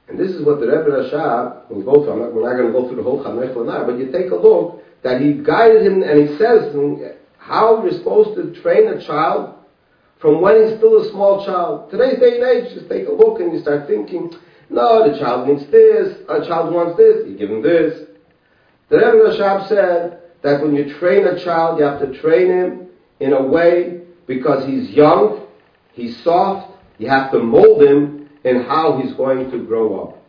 And 0.08 0.18
this 0.18 0.30
is 0.30 0.44
what 0.44 0.60
the 0.60 0.66
Rebbe 0.66 0.90
Rashab 0.90 1.70
will 1.70 1.82
go 1.82 2.04
through. 2.04 2.12
I'm 2.12 2.18
not, 2.20 2.34
we're 2.34 2.48
not 2.48 2.56
going 2.56 2.72
to 2.72 2.72
go 2.72 2.86
through 2.86 2.96
the 2.96 3.02
whole 3.02 3.22
Chanoch 3.22 3.54
Lanaar, 3.54 3.86
but 3.86 3.98
you 3.98 4.10
take 4.10 4.30
a 4.30 4.36
look 4.36 4.82
that 5.02 5.20
he 5.20 5.34
guided 5.34 5.82
him 5.82 6.02
and 6.02 6.28
he 6.28 6.36
says 6.38 6.74
mm, 6.74 7.14
how 7.38 7.82
you're 7.82 7.92
supposed 7.92 8.34
to 8.36 8.60
train 8.62 8.88
a 8.88 9.04
child 9.04 9.54
from 10.20 10.40
when 10.40 10.66
he's 10.66 10.76
still 10.78 11.00
a 11.00 11.10
small 11.10 11.44
child. 11.44 11.90
Today's 11.90 12.18
day 12.18 12.40
and 12.40 12.44
age, 12.44 12.74
just 12.74 12.88
take 12.88 13.06
a 13.06 13.12
look 13.12 13.40
and 13.40 13.52
you 13.52 13.60
start 13.60 13.86
thinking, 13.86 14.32
no, 14.70 15.10
the 15.10 15.18
child 15.18 15.48
needs 15.48 15.70
this, 15.70 16.18
a 16.28 16.46
child 16.46 16.74
wants 16.74 16.96
this, 16.96 17.26
you 17.26 17.36
give 17.36 17.50
him 17.50 17.62
this. 17.62 18.08
The 18.88 18.96
Rebbe 18.96 19.30
Rashab 19.30 19.68
said 19.68 20.20
that 20.42 20.62
when 20.62 20.74
you 20.74 20.98
train 20.98 21.26
a 21.26 21.42
child, 21.42 21.78
you 21.78 21.84
have 21.84 22.00
to 22.00 22.18
train 22.20 22.48
him 22.48 22.88
in 23.20 23.32
a 23.32 23.42
way 23.42 24.02
because 24.26 24.66
he's 24.66 24.90
young, 24.90 25.46
he's 25.98 26.22
soft, 26.22 26.70
you 26.98 27.08
have 27.08 27.30
to 27.32 27.40
mold 27.40 27.82
him 27.82 28.30
in 28.44 28.62
how 28.62 29.00
he's 29.02 29.12
going 29.14 29.50
to 29.50 29.64
grow 29.64 30.00
up. 30.02 30.24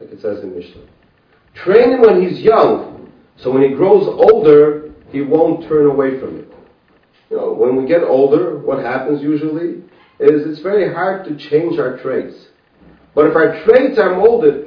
Like 0.00 0.12
it 0.12 0.20
says 0.20 0.42
in 0.42 0.54
Mishnah. 0.54 0.82
Train 1.54 1.92
him 1.92 2.00
when 2.02 2.22
he's 2.22 2.40
young, 2.40 3.10
so 3.36 3.50
when 3.52 3.62
he 3.62 3.70
grows 3.70 4.06
older, 4.06 4.92
he 5.10 5.20
won't 5.22 5.68
turn 5.68 5.86
away 5.86 6.18
from 6.20 6.38
it. 6.38 6.52
You 7.30 7.36
know, 7.36 7.52
when 7.52 7.76
we 7.76 7.86
get 7.86 8.02
older, 8.02 8.58
what 8.58 8.78
happens 8.84 9.22
usually 9.22 9.82
is 10.18 10.46
it's 10.46 10.60
very 10.60 10.92
hard 10.92 11.24
to 11.26 11.36
change 11.36 11.78
our 11.78 11.98
traits. 11.98 12.48
But 13.14 13.26
if 13.26 13.36
our 13.36 13.64
traits 13.64 13.98
are 13.98 14.16
molded 14.16 14.66